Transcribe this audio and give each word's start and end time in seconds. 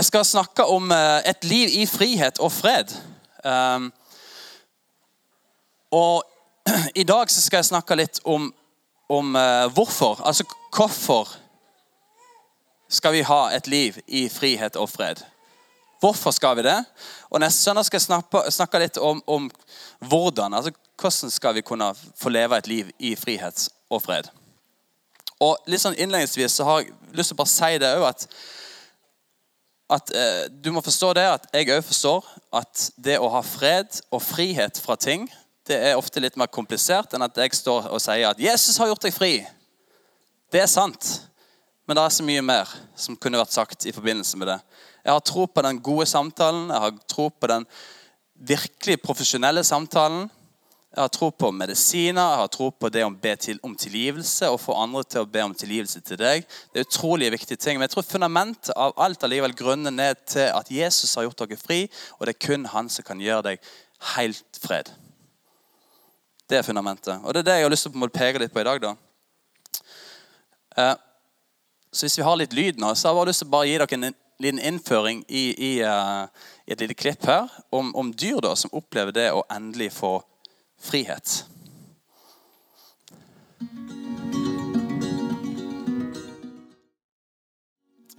Jeg 0.00 0.04
skal 0.04 0.24
snakke 0.24 0.64
om 0.64 0.92
eh, 0.96 1.28
et 1.28 1.44
liv 1.44 1.68
i 1.76 1.82
frihet 1.86 2.38
og 2.40 2.48
fred. 2.52 2.88
Um, 3.44 3.90
og 5.92 6.22
i 7.02 7.04
dag 7.04 7.28
skal 7.28 7.58
jeg 7.58 7.66
snakke 7.68 7.98
litt 8.00 8.20
om, 8.24 8.46
om 9.12 9.34
uh, 9.36 9.66
hvorfor. 9.76 10.22
Altså 10.24 10.46
hvorfor 10.72 11.34
skal 12.88 13.12
vi 13.12 13.20
ha 13.28 13.50
et 13.52 13.68
liv 13.68 13.98
i 14.06 14.22
frihet 14.32 14.78
og 14.80 14.88
fred? 14.88 15.20
Hvorfor 16.00 16.32
skal 16.32 16.56
vi 16.56 16.64
det? 16.64 16.78
Og 17.28 17.44
Neste 17.44 17.60
søndag 17.60 17.84
skal 17.84 18.00
jeg 18.00 18.06
snakke, 18.06 18.42
snakke 18.48 18.80
litt 18.80 18.96
om, 18.96 19.20
om, 19.26 19.50
hvordan. 19.98 20.54
altså 20.54 20.72
Hvordan 20.96 21.34
skal 21.36 21.54
vi 21.58 21.60
kunne 21.60 21.90
få 22.16 22.32
leve 22.32 22.56
et 22.56 22.72
liv 22.72 22.88
i 22.98 23.12
frihet 23.20 23.68
og 23.90 24.00
fred? 24.08 24.32
Og 25.44 25.60
litt 25.68 25.84
sånn 25.84 26.00
Innledningsvis 26.00 26.56
så 26.56 26.70
har 26.70 26.80
jeg 26.80 26.96
lyst 27.12 27.34
til 27.34 27.36
å 27.36 27.42
bare 27.44 27.52
si 27.52 27.72
det 27.84 27.92
òg 27.98 28.08
at 28.14 28.26
at 29.90 30.10
eh, 30.14 30.48
Du 30.50 30.70
må 30.72 30.82
forstå 30.84 31.12
det 31.18 31.26
at 31.26 31.46
jeg 31.54 31.70
òg 31.74 31.84
forstår 31.84 32.26
at 32.60 32.90
det 32.96 33.18
å 33.18 33.30
ha 33.32 33.42
fred 33.46 34.00
og 34.10 34.22
frihet 34.22 34.78
fra 34.82 34.96
ting, 34.96 35.26
det 35.66 35.78
er 35.90 35.98
ofte 35.98 36.22
litt 36.22 36.38
mer 36.40 36.50
komplisert 36.50 37.14
enn 37.14 37.24
at 37.26 37.36
jeg 37.36 37.54
står 37.54 37.90
og 37.90 38.02
sier 38.02 38.30
at 38.30 38.38
'Jesus 38.40 38.78
har 38.78 38.90
gjort 38.90 39.06
deg 39.06 39.14
fri'. 39.14 39.46
Det 40.50 40.62
er 40.62 40.70
sant, 40.70 41.22
men 41.86 41.96
det 41.96 42.04
er 42.04 42.14
så 42.14 42.26
mye 42.26 42.42
mer 42.42 42.70
som 42.96 43.16
kunne 43.16 43.38
vært 43.38 43.54
sagt 43.54 43.86
i 43.86 43.94
forbindelse 43.94 44.38
med 44.38 44.50
det. 44.50 44.58
Jeg 45.04 45.12
har 45.12 45.20
tro 45.20 45.46
på 45.46 45.62
den 45.62 45.80
gode 45.82 46.06
samtalen, 46.06 46.70
jeg 46.70 46.80
har 46.80 46.98
tro 47.08 47.28
på 47.28 47.46
den 47.46 47.66
virkelig 48.34 49.00
profesjonelle 49.02 49.64
samtalen. 49.64 50.30
Jeg 50.90 51.04
har 51.04 51.10
tro 51.14 51.28
på 51.30 51.52
medisiner, 51.54 52.18
jeg 52.18 52.38
har 52.40 52.48
tro 52.50 52.66
på 52.74 52.88
det 52.90 53.04
å 53.06 53.12
be 53.14 53.30
til, 53.38 53.60
om 53.62 53.76
tilgivelse 53.78 54.48
og 54.50 54.58
få 54.58 54.74
andre 54.74 55.04
til 55.06 55.22
å 55.22 55.28
be 55.30 55.44
om 55.46 55.52
tilgivelse 55.54 56.00
til 56.02 56.18
deg. 56.18 56.48
Det 56.72 56.80
er 56.80 56.86
utrolig 56.88 57.28
viktige 57.30 57.60
ting. 57.62 57.76
Men 57.78 57.86
jeg 57.86 57.92
tror 57.92 58.08
fundamentet 58.08 58.72
av 58.74 58.96
alt 58.98 59.22
allikevel 59.22 59.54
grunner 59.54 59.94
ned 59.94 60.18
til 60.26 60.48
at 60.50 60.72
Jesus 60.74 61.14
har 61.14 61.28
gjort 61.28 61.44
dere 61.44 61.60
fri, 61.60 61.84
og 62.18 62.26
det 62.26 62.34
er 62.34 62.42
kun 62.42 62.66
han 62.72 62.90
som 62.90 63.06
kan 63.06 63.22
gjøre 63.22 63.52
deg 63.52 63.68
helt 64.16 64.58
fred. 64.58 64.90
Det 66.50 66.58
er 66.58 66.66
fundamentet. 66.66 67.22
Og 67.22 67.36
det 67.36 67.44
er 67.44 67.46
det 67.46 67.54
jeg 67.60 67.68
har 67.68 67.74
lyst 67.76 67.86
til 67.86 68.08
å 68.08 68.10
peke 68.10 68.42
litt 68.42 68.56
på 68.56 68.64
i 68.64 68.66
dag. 68.66 68.82
da. 68.82 68.96
Eh, 70.76 70.96
så 71.92 72.08
hvis 72.08 72.18
vi 72.18 72.26
har 72.26 72.40
litt 72.40 72.56
lyd 72.56 72.82
nå, 72.82 72.90
så 72.98 73.12
har 73.12 73.22
jeg 73.22 73.30
lyst 73.30 73.44
til 73.44 73.50
å 73.50 73.54
bare 73.54 73.70
gi 73.70 73.78
dere 73.78 74.00
en 74.00 74.18
liten 74.42 74.58
innføring 74.58 75.22
i, 75.28 75.44
i, 75.54 75.70
uh, 75.86 76.26
i 76.66 76.74
et 76.74 76.82
lite 76.82 76.98
klipp 76.98 77.26
her 77.28 77.46
om, 77.70 77.94
om 77.94 78.10
dyr 78.10 78.40
da, 78.42 78.56
som 78.56 78.72
opplever 78.74 79.14
det 79.14 79.28
å 79.36 79.44
endelig 79.52 79.92
få 79.94 80.16
frihet. 80.80 81.46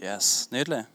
Yes, 0.03 0.47
Nydelig. 0.51 0.85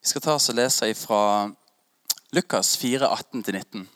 Vi 0.00 0.08
skal 0.08 0.22
ta 0.22 0.34
oss 0.38 0.48
og 0.48 0.54
lese 0.54 0.94
fra 0.94 1.50
Lukas 2.32 2.76
4, 2.78 3.08
18-19. 3.34 3.86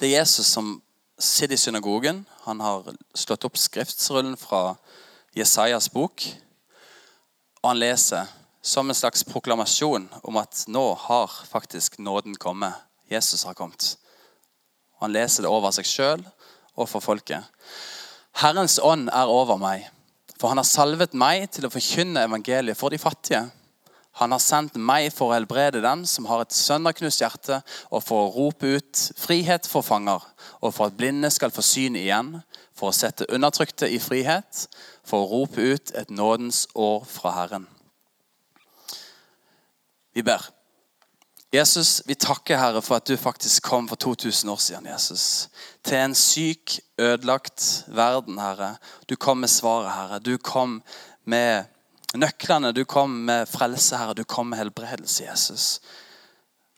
Det 0.00 0.08
er 0.08 0.18
Jesus 0.18 0.46
som 0.46 0.82
sitter 1.18 1.54
i 1.54 1.58
synagogen. 1.58 2.26
Han 2.46 2.60
har 2.60 2.94
slått 3.14 3.44
opp 3.44 3.58
skriftsrullen 3.58 4.36
fra 4.38 4.76
Jesajas 5.34 5.88
bok 5.90 6.22
og 7.62 7.70
han 7.72 7.80
leser 7.80 8.30
som 8.66 8.88
en 8.90 8.98
slags 8.98 9.24
proklamasjon 9.24 10.08
om 10.26 10.38
at 10.40 10.64
nå 10.68 10.84
har 11.06 11.32
faktisk 11.48 11.98
nåden 12.02 12.34
kommet. 12.34 12.74
Jesus 13.08 13.44
har 13.46 13.54
kommet. 13.54 13.94
Han 15.00 15.12
leser 15.12 15.44
det 15.44 15.52
over 15.52 15.74
seg 15.74 15.86
sjøl 15.86 16.24
og 16.74 16.88
for 16.90 17.04
folket. 17.04 17.44
Herrens 18.42 18.80
ånd 18.82 19.08
er 19.14 19.30
over 19.32 19.60
meg, 19.60 19.86
for 20.36 20.50
han 20.50 20.60
har 20.60 20.68
salvet 20.68 21.14
meg 21.16 21.46
til 21.54 21.68
å 21.68 21.72
forkynne 21.72 22.26
evangeliet 22.26 22.76
for 22.76 22.92
de 22.92 23.00
fattige. 23.00 23.46
Han 24.16 24.32
har 24.32 24.40
sendt 24.40 24.78
meg 24.80 25.10
for 25.12 25.30
å 25.30 25.36
helbrede 25.36 25.82
dem 25.84 26.06
som 26.08 26.26
har 26.28 26.42
et 26.42 26.56
sønderknust 26.56 27.20
hjerte, 27.20 27.60
og 27.92 28.02
for 28.04 28.24
å 28.26 28.32
rope 28.32 28.76
ut 28.78 29.02
frihet 29.20 29.68
for 29.68 29.84
fanger, 29.84 30.24
og 30.64 30.72
for 30.72 30.88
at 30.88 30.96
blinde 30.96 31.30
skal 31.32 31.52
få 31.52 31.64
syn 31.64 31.98
igjen, 32.00 32.38
for 32.76 32.90
å 32.90 32.96
sette 32.96 33.28
undertrykte 33.32 33.88
i 33.88 34.00
frihet, 34.02 34.66
for 35.06 35.24
å 35.24 35.30
rope 35.30 35.62
ut 35.62 35.94
et 35.96 36.12
nådens 36.12 36.66
år 36.74 37.04
fra 37.08 37.32
Herren. 37.38 37.66
Vi 40.16 40.24
ber. 40.24 40.44
Jesus, 41.52 42.02
vi 42.06 42.16
takker 42.18 42.58
Herre 42.58 42.82
for 42.82 42.98
at 42.98 43.06
du 43.08 43.16
faktisk 43.16 43.62
kom 43.64 43.88
for 43.88 43.96
2000 43.96 44.50
år 44.50 44.60
siden. 44.60 44.88
Jesus. 44.90 45.48
Til 45.84 45.98
en 46.02 46.14
syk, 46.14 46.78
ødelagt 46.98 47.84
verden, 47.86 48.38
Herre. 48.38 48.76
Du 49.08 49.16
kom 49.16 49.40
med 49.40 49.52
svaret, 49.52 49.92
Herre. 49.92 50.18
Du 50.18 50.36
kom 50.36 50.82
med 51.24 51.64
nøklene. 52.14 52.72
Du 52.72 52.84
kom 52.84 53.10
med 53.10 53.48
frelse, 53.48 53.96
Herre. 53.96 54.14
Du 54.14 54.24
kom 54.24 54.50
med 54.50 54.58
helbredelse, 54.58 55.24
Jesus. 55.24 55.80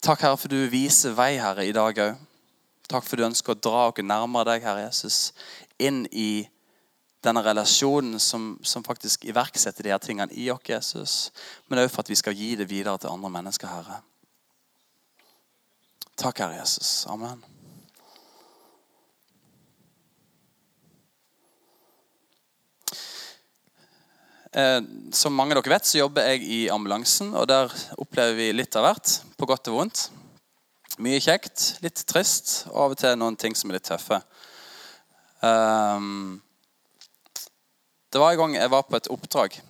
Takk, 0.02 0.20
Herre, 0.20 0.38
for 0.38 0.52
du 0.52 0.60
viser 0.70 1.16
vei, 1.16 1.36
Herre, 1.40 1.66
i 1.66 1.74
dag 1.74 1.98
òg. 1.98 2.26
Takk 2.88 3.04
for 3.04 3.20
du 3.20 3.26
ønsker 3.26 3.52
å 3.52 3.60
dra 3.60 3.80
oss 3.90 4.00
nærmere 4.00 4.46
deg, 4.48 4.62
Herre 4.64 4.86
Jesus, 4.86 5.34
inn 5.78 6.06
i 6.10 6.48
denne 7.24 7.42
relasjonen 7.42 8.20
som, 8.22 8.58
som 8.62 8.84
faktisk 8.86 9.24
iverksetter 9.24 9.86
de 9.86 9.92
her 9.92 10.02
tingene 10.02 10.34
i 10.34 10.50
oss, 10.54 10.68
Jesus. 10.68 11.16
Men 11.66 11.82
òg 11.82 11.90
for 11.90 12.04
at 12.04 12.12
vi 12.12 12.18
skal 12.18 12.36
gi 12.36 12.54
det 12.58 12.68
videre 12.70 12.98
til 12.98 13.10
andre 13.10 13.32
mennesker, 13.38 13.70
Herre. 13.70 14.00
Takk, 16.18 16.42
Herre 16.42 16.60
Jesus. 16.60 17.06
Amen. 17.10 17.42
Eh, 24.52 24.80
som 25.12 25.34
mange 25.36 25.54
av 25.54 25.60
dere 25.60 25.74
vet, 25.76 25.86
så 25.86 26.00
jobber 26.00 26.30
jeg 26.32 26.46
i 26.46 26.60
ambulansen. 26.72 27.34
og 27.34 27.48
Der 27.50 27.72
opplever 27.98 28.38
vi 28.38 28.52
litt 28.54 28.78
av 28.78 28.86
hvert, 28.86 29.18
på 29.36 29.46
godt 29.46 29.70
og 29.70 29.82
vondt. 29.82 30.08
Mye 30.98 31.20
kjekt, 31.22 31.76
litt 31.84 32.02
trist, 32.10 32.64
og 32.72 32.78
av 32.86 32.94
og 32.94 33.02
til 33.02 33.18
noen 33.20 33.36
ting 33.38 33.54
som 33.54 33.70
er 33.70 33.78
litt 33.78 33.86
tøffe. 33.86 34.18
Um, 35.42 36.40
det 38.12 38.18
var 38.18 38.32
en 38.32 38.40
gang 38.40 38.56
jeg 38.56 38.70
var 38.72 38.86
på 38.88 38.96
et 38.98 39.10
oppdrag 39.12 39.60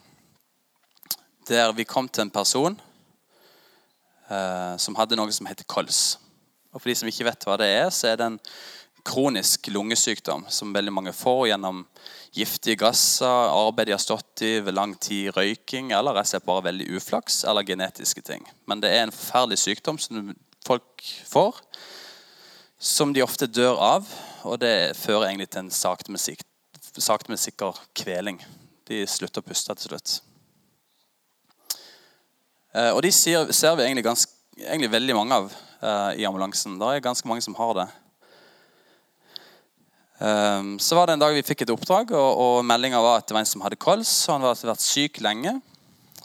der 1.49 1.73
vi 1.73 1.85
kom 1.89 2.09
til 2.09 2.27
en 2.27 2.33
person 2.33 2.75
uh, 4.31 4.75
som 4.81 4.97
hadde 4.97 5.17
noe 5.17 5.33
som 5.33 5.49
heter 5.49 5.69
kols. 5.69 6.19
Og 6.73 6.81
For 6.81 6.91
de 6.91 6.97
som 7.01 7.09
ikke 7.09 7.25
vet 7.29 7.47
hva 7.49 7.57
det 7.61 7.69
er, 7.73 7.89
så 7.93 8.11
er 8.11 8.19
det 8.21 8.27
en 8.29 8.41
kronisk 9.09 9.71
lungesykdom 9.73 10.45
som 10.53 10.75
veldig 10.75 10.93
mange 10.93 11.15
får 11.17 11.47
gjennom 11.49 11.85
giftige 12.37 12.77
gasser, 12.81 13.49
arbeid 13.49 13.89
de 13.89 13.97
har 13.97 14.03
stått 14.03 14.45
i 14.45 14.59
ved 14.61 14.77
lang 14.77 14.93
tid, 15.01 15.33
røyking 15.37 15.95
eller 15.97 16.17
rett 16.19 16.37
og 16.37 16.49
bare 16.49 16.67
veldig 16.69 16.91
uflaks 16.99 17.43
eller 17.49 17.65
genetiske 17.67 18.25
ting. 18.25 18.45
Men 18.69 18.85
det 18.85 18.93
er 18.93 19.07
en 19.07 19.15
forferdelig 19.15 19.63
sykdom 19.65 20.01
som 20.03 20.35
folk 20.67 21.09
får, 21.31 21.63
som 22.79 23.13
de 23.13 23.25
ofte 23.25 23.49
dør 23.51 23.79
av. 23.83 24.09
Og 24.47 24.59
det 24.63 24.97
fører 24.97 25.29
egentlig 25.29 25.51
til 25.51 25.65
en 25.65 25.75
sakte, 25.75 26.13
men, 26.15 26.23
sakte, 26.23 27.29
men 27.29 27.41
sikker 27.41 27.79
kveling. 27.99 28.41
De 28.89 29.03
slutter 29.11 29.43
å 29.43 29.49
puste 29.49 29.75
til 29.75 29.91
slutt. 29.93 30.19
Eh, 32.77 32.93
og 32.95 33.03
de 33.05 33.11
ser, 33.13 33.51
ser 33.53 33.77
vi 33.77 33.87
egentlig, 33.87 34.07
ganske, 34.07 34.33
egentlig, 34.61 34.93
veldig 34.93 35.17
mange 35.17 35.41
av 35.41 35.49
uh, 35.83 36.13
i 36.15 36.27
ambulansen. 36.29 36.79
Det 36.79 36.93
er 36.93 37.05
ganske 37.05 37.29
mange 37.29 37.45
som 37.45 37.57
har 37.59 37.75
det. 37.79 37.89
Um, 40.19 40.73
så 40.83 40.97
var 40.99 41.07
det 41.07 41.15
en 41.15 41.23
dag 41.23 41.35
vi 41.37 41.45
fikk 41.47 41.63
et 41.63 41.73
oppdrag, 41.73 42.11
og, 42.11 42.41
og 42.43 42.65
meldinga 42.67 43.01
var 43.03 43.21
at 43.21 43.29
det 43.29 43.37
var 43.37 43.45
en 43.45 43.51
som 43.51 43.63
hadde 43.63 43.79
kols. 43.81 44.11
og 44.27 44.37
Han 44.37 44.47
hadde 44.49 44.71
vært 44.71 44.87
syk 44.87 45.21
lenge 45.25 45.59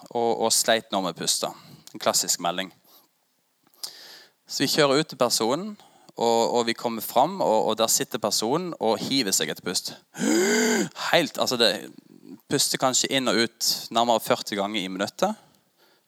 og, 0.10 0.32
og 0.46 0.50
sleit 0.54 0.90
nå 0.94 1.02
med 1.06 1.18
pusta. 1.18 1.52
En 1.94 2.02
klassisk 2.02 2.42
melding. 2.42 2.72
Så 4.50 4.66
vi 4.66 4.72
kjører 4.74 5.02
ut 5.02 5.10
til 5.10 5.18
personen, 5.18 5.74
og, 6.14 6.42
og 6.54 6.66
vi 6.68 6.76
kommer 6.78 7.02
fram, 7.02 7.40
og, 7.42 7.70
og, 7.70 7.78
der 7.78 7.90
sitter 7.90 8.22
personen 8.22 8.74
og 8.80 9.00
hiver 9.02 9.34
seg 9.34 9.50
etter 9.50 9.66
pust. 9.66 9.96
Helt, 11.12 11.40
altså 11.42 11.58
det 11.58 11.74
Puster 12.50 12.78
kanskje 12.78 13.08
inn 13.16 13.30
og 13.30 13.38
ut 13.40 13.68
nærmere 13.94 14.22
40 14.22 14.58
ganger 14.60 14.82
i 14.82 14.90
minuttet. 14.92 15.38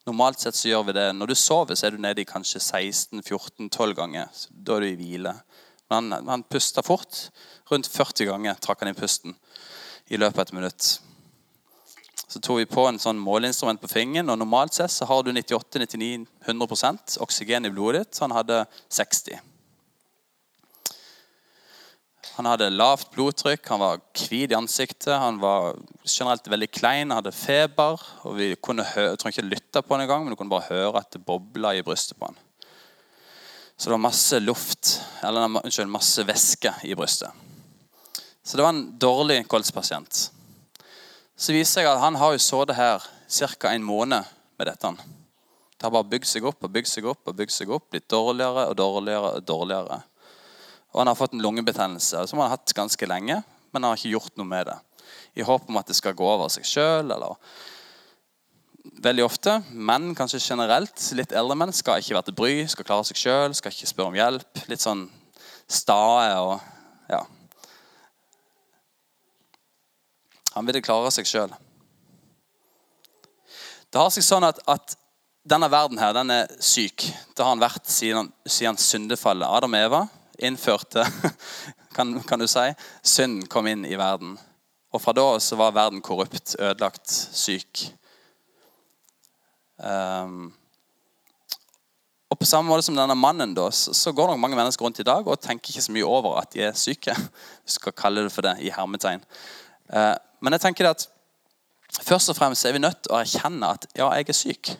Normalt 0.05 0.41
sett 0.41 0.57
så 0.57 0.67
gjør 0.69 0.83
vi 0.89 0.95
det. 0.97 1.05
Når 1.17 1.31
du 1.31 1.35
sover, 1.37 1.77
så 1.77 1.87
er 1.87 1.95
du 1.95 2.01
nede 2.01 2.21
i 2.21 2.27
kanskje 2.27 2.61
16-14-12 2.61 3.95
ganger. 3.97 4.43
Da 4.51 4.75
er 4.75 4.83
du 4.83 4.87
i 4.91 4.97
hvile. 4.99 5.33
Men 5.89 6.11
han, 6.13 6.29
han 6.29 6.45
pusta 6.45 6.83
fort. 6.85 7.31
Rundt 7.71 7.89
40 7.89 8.29
ganger 8.29 8.59
trakk 8.61 8.83
han 8.83 8.91
inn 8.91 8.99
pusten 8.99 9.33
i 10.13 10.19
løpet 10.21 10.37
av 10.37 10.45
et 10.45 10.53
minutt. 10.59 10.91
Så 12.27 12.41
tok 12.43 12.61
vi 12.61 12.69
på 12.69 12.85
en 12.89 13.01
sånn 13.01 13.21
måleinstrument 13.21 13.81
på 13.81 13.89
fingeren. 13.89 14.29
og 14.29 14.37
Normalt 14.41 14.77
sett 14.77 14.93
så 14.93 15.09
har 15.09 15.25
du 15.25 15.33
98-99-100% 15.33 17.17
oksygen 17.25 17.65
i 17.65 17.73
blodet 17.73 18.05
ditt. 18.05 18.13
Så 18.17 18.27
han 18.27 18.37
hadde 18.37 18.65
60 18.93 19.54
Han 22.35 22.47
hadde 22.49 22.71
lavt 22.73 23.11
blodtrykk, 23.13 23.67
han 23.69 23.79
var 23.79 24.01
hvit 24.17 24.51
i 24.51 24.57
ansiktet, 24.57 25.13
han 25.13 25.37
var 25.39 25.77
generelt 26.03 26.47
veldig 26.51 26.67
klein, 26.73 27.11
han 27.11 27.21
hadde 27.21 27.31
feber. 27.35 28.01
og 28.23 28.35
vi 28.35 28.55
kunne 28.55 28.83
høre, 28.83 29.11
Jeg 29.11 29.19
trenger 29.19 29.37
ikke 29.37 29.53
lytte 29.53 29.81
på 29.81 29.95
han 29.95 30.01
engang, 30.01 30.23
men 30.23 30.33
du 30.33 30.35
kunne 30.35 30.49
bare 30.49 30.69
høre 30.69 30.99
at 30.99 31.11
det 31.11 31.25
bobla 31.25 31.73
i 31.75 31.81
brystet 31.81 32.17
på 32.19 32.25
han. 32.25 32.37
Så 33.77 33.89
det 33.89 33.91
var 33.91 33.97
masse 33.97 34.39
luft, 34.39 35.01
eller 35.23 35.45
unnskyld, 35.63 35.87
masse 35.87 36.27
væske 36.27 36.73
i 36.83 36.95
brystet. 36.95 37.29
Så 38.43 38.57
det 38.57 38.63
var 38.63 38.73
en 38.73 38.97
dårlig 38.99 39.47
kolspasient. 39.47 40.31
Så 41.35 41.51
viser 41.51 41.81
jeg 41.81 41.91
at 41.91 41.99
han 41.99 42.15
har 42.15 42.31
jo 42.31 42.39
sittet 42.39 42.75
her 42.75 43.03
ca. 43.27 43.71
en 43.73 43.83
måned 43.83 44.23
med 44.57 44.67
dette. 44.67 44.91
Det 45.75 45.83
har 45.83 45.91
bare 45.91 46.07
bygd 46.07 46.27
seg 46.29 46.45
opp 46.45 46.63
og 46.63 46.71
bygd 46.71 46.87
seg 46.87 47.05
opp 47.05 47.27
og 47.27 47.35
bygd 47.35 47.51
seg 47.51 47.69
opp, 47.69 47.89
blitt 47.91 48.07
dårligere 48.09 48.69
og 48.69 48.77
dårligere. 48.77 49.31
Og 49.35 49.47
dårligere. 49.47 50.01
Og 50.95 51.01
han 51.01 51.11
har 51.11 51.17
fått 51.19 51.33
en 51.35 51.43
lungebetennelse 51.43 52.21
som 52.23 52.39
han 52.39 52.47
har 52.47 52.55
hatt 52.55 52.71
ganske 52.75 53.07
lenge, 53.11 53.41
men 53.75 53.83
han 53.83 53.91
har 53.91 53.99
ikke 53.99 54.13
gjort 54.13 54.37
noe 54.39 54.47
med 54.47 54.69
det. 54.69 54.77
I 55.35 55.43
håp 55.43 55.67
om 55.67 55.75
at 55.81 55.91
det 55.91 55.97
skal 55.97 56.15
gå 56.15 56.23
over 56.23 56.47
seg 56.53 56.63
sjøl. 56.63 57.11
Veldig 59.03 59.25
ofte, 59.25 59.57
menn 59.75 60.13
kanskje 60.15 60.39
generelt, 60.39 60.95
litt 61.19 61.35
eldre 61.35 61.59
menn, 61.59 61.75
skal 61.75 61.99
ikke 61.99 62.15
være 62.15 62.29
til 62.29 62.39
bry, 62.39 62.55
skal 62.71 62.87
klare 62.87 63.09
seg 63.11 63.19
sjøl, 63.19 63.57
skal 63.59 63.75
ikke 63.75 63.91
spørre 63.91 64.13
om 64.13 64.19
hjelp. 64.21 64.63
Litt 64.71 64.87
sånn 64.87 65.09
stae 65.67 66.31
og 66.39 66.55
ja, 67.11 67.25
Han 70.55 70.63
ville 70.63 70.79
klare 70.79 71.11
seg 71.11 71.27
sjøl. 71.27 71.51
Det 73.91 73.99
har 73.99 74.11
seg 74.15 74.23
sånn 74.23 74.47
at, 74.47 74.61
at, 74.71 74.95
denne 75.45 75.67
verden 75.69 75.99
her, 75.99 76.13
den 76.15 76.31
er 76.33 76.53
syk. 76.63 77.03
Det 77.35 77.43
har 77.43 77.51
han 77.51 77.61
vært 77.61 77.91
siden, 77.91 78.31
siden 78.47 78.79
syndefallet. 78.81 79.45
Adam 79.45 79.75
og 79.75 79.83
Eva 79.83 79.99
innførte 80.37 81.05
kan, 81.95 82.11
kan 82.27 82.41
du 82.41 82.47
si, 82.49 82.67
synden 83.03 83.47
kom 83.51 83.67
inn 83.71 83.85
i 83.87 83.97
verden. 83.99 84.35
Og 84.95 85.01
fra 85.03 85.13
da 85.15 85.25
så 85.43 85.57
var 85.59 85.75
verden 85.75 86.03
korrupt, 86.03 86.55
ødelagt, 86.59 87.09
syk. 87.11 87.87
Um, 89.75 90.53
og 92.31 92.39
på 92.39 92.47
samme 92.47 92.71
måte 92.71 92.85
som 92.87 92.95
denne 92.97 93.15
mannen 93.15 93.53
da, 93.55 93.67
så 93.71 94.13
går 94.15 94.31
nok 94.31 94.39
mange 94.41 94.57
mennesker 94.57 94.85
rundt 94.85 95.01
i 95.03 95.07
dag 95.07 95.27
og 95.27 95.41
tenker 95.43 95.71
ikke 95.71 95.83
så 95.83 95.93
mye 95.95 96.07
over 96.07 96.39
at 96.39 96.53
de 96.55 96.63
er 96.67 96.77
syke. 96.79 97.15
Vi 97.65 97.75
skal 97.75 97.95
kalle 97.95 98.25
det 98.25 98.33
for 98.33 98.45
det 98.45 98.57
i 98.63 98.71
hermetegn. 98.73 99.23
Uh, 99.91 100.15
men 100.41 100.55
jeg 100.55 100.63
tenker 100.65 100.89
at 100.89 101.05
først 102.01 102.29
og 102.29 102.37
fremst 102.37 102.65
er 102.65 102.73
vi 102.75 102.81
nødt 102.81 103.03
til 103.05 103.13
å 103.13 103.19
erkjenne 103.21 103.69
at 103.77 103.85
ja, 103.97 104.09
jeg 104.17 104.27
er 104.29 104.37
syk. 104.37 104.71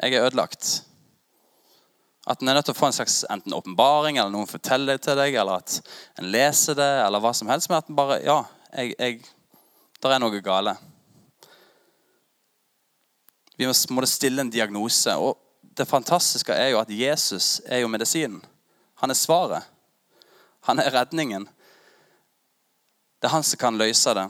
Jeg 0.00 0.14
er 0.14 0.26
ødelagt. 0.26 0.70
At 2.28 2.42
en 2.42 2.48
er 2.48 2.58
nødt 2.58 2.66
til 2.68 2.74
å 2.74 2.78
få 2.78 2.90
en 2.90 2.96
slags 2.96 3.22
enten 3.32 3.54
åpenbaring, 3.56 4.18
eller 4.18 4.32
noen 4.32 4.48
forteller 4.50 4.98
det 4.98 5.06
til 5.06 5.16
deg, 5.16 5.38
eller 5.40 5.62
at 5.62 5.78
en 6.20 6.28
leser 6.32 6.76
det, 6.76 6.90
eller 7.06 7.22
hva 7.22 7.32
som 7.36 7.48
helst. 7.48 7.70
Men 7.70 7.80
at 7.80 7.88
en 7.88 7.96
bare 7.96 8.20
Ja, 8.24 8.42
jeg, 8.74 8.94
jeg, 8.98 9.22
der 10.02 10.14
er 10.14 10.22
noe 10.22 10.42
gale. 10.44 10.76
Vi 13.60 13.68
må, 13.68 14.06
stille 14.08 14.40
en 14.40 14.52
diagnose. 14.52 15.16
Og 15.20 15.36
det 15.76 15.88
fantastiske 15.88 16.52
er 16.52 16.72
jo 16.72 16.80
at 16.80 16.92
Jesus 16.92 17.60
er 17.66 17.82
jo 17.82 17.90
medisinen. 17.92 18.40
Han 19.00 19.12
er 19.12 19.18
svaret. 19.18 19.66
Han 20.68 20.80
er 20.80 20.92
redningen. 20.92 21.44
Det 23.20 23.28
er 23.28 23.34
han 23.34 23.44
som 23.44 23.60
kan 23.60 23.76
løse 23.76 24.14
det. 24.16 24.28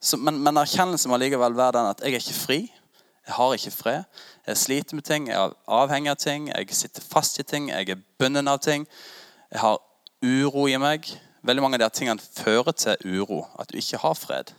Så, 0.00 0.16
men, 0.16 0.38
men 0.40 0.60
erkjennelsen 0.60 1.10
må 1.12 1.18
likevel 1.20 1.56
være 1.56 1.76
den 1.76 1.90
at 1.90 2.04
jeg 2.04 2.14
er 2.14 2.22
ikke 2.22 2.36
fri. 2.36 2.58
Jeg 3.28 3.34
har 3.36 3.54
ikke 3.54 3.70
fred. 3.70 4.04
Jeg 4.46 4.56
sliter 4.56 4.96
med 4.96 5.04
ting, 5.04 5.28
jeg 5.28 5.36
er 5.36 5.56
avhengig 5.68 6.10
av 6.10 6.16
ting, 6.16 6.46
jeg 6.48 6.68
sitter 6.72 7.04
fast 7.04 7.36
i 7.38 7.44
ting, 7.44 7.68
jeg 7.68 7.90
er 7.92 8.00
bundet 8.18 8.48
av 8.48 8.62
ting. 8.64 8.86
Jeg 9.52 9.60
har 9.60 9.76
uro 10.24 10.64
i 10.66 10.78
meg. 10.80 11.04
Veldig 11.44 11.62
mange 11.62 11.76
av 11.76 11.84
de 11.84 11.98
tingene 11.98 12.24
fører 12.40 12.72
til 12.72 12.96
uro. 13.04 13.42
At 13.60 13.68
du 13.68 13.76
ikke 13.76 14.00
har 14.00 14.16
fred. 14.16 14.54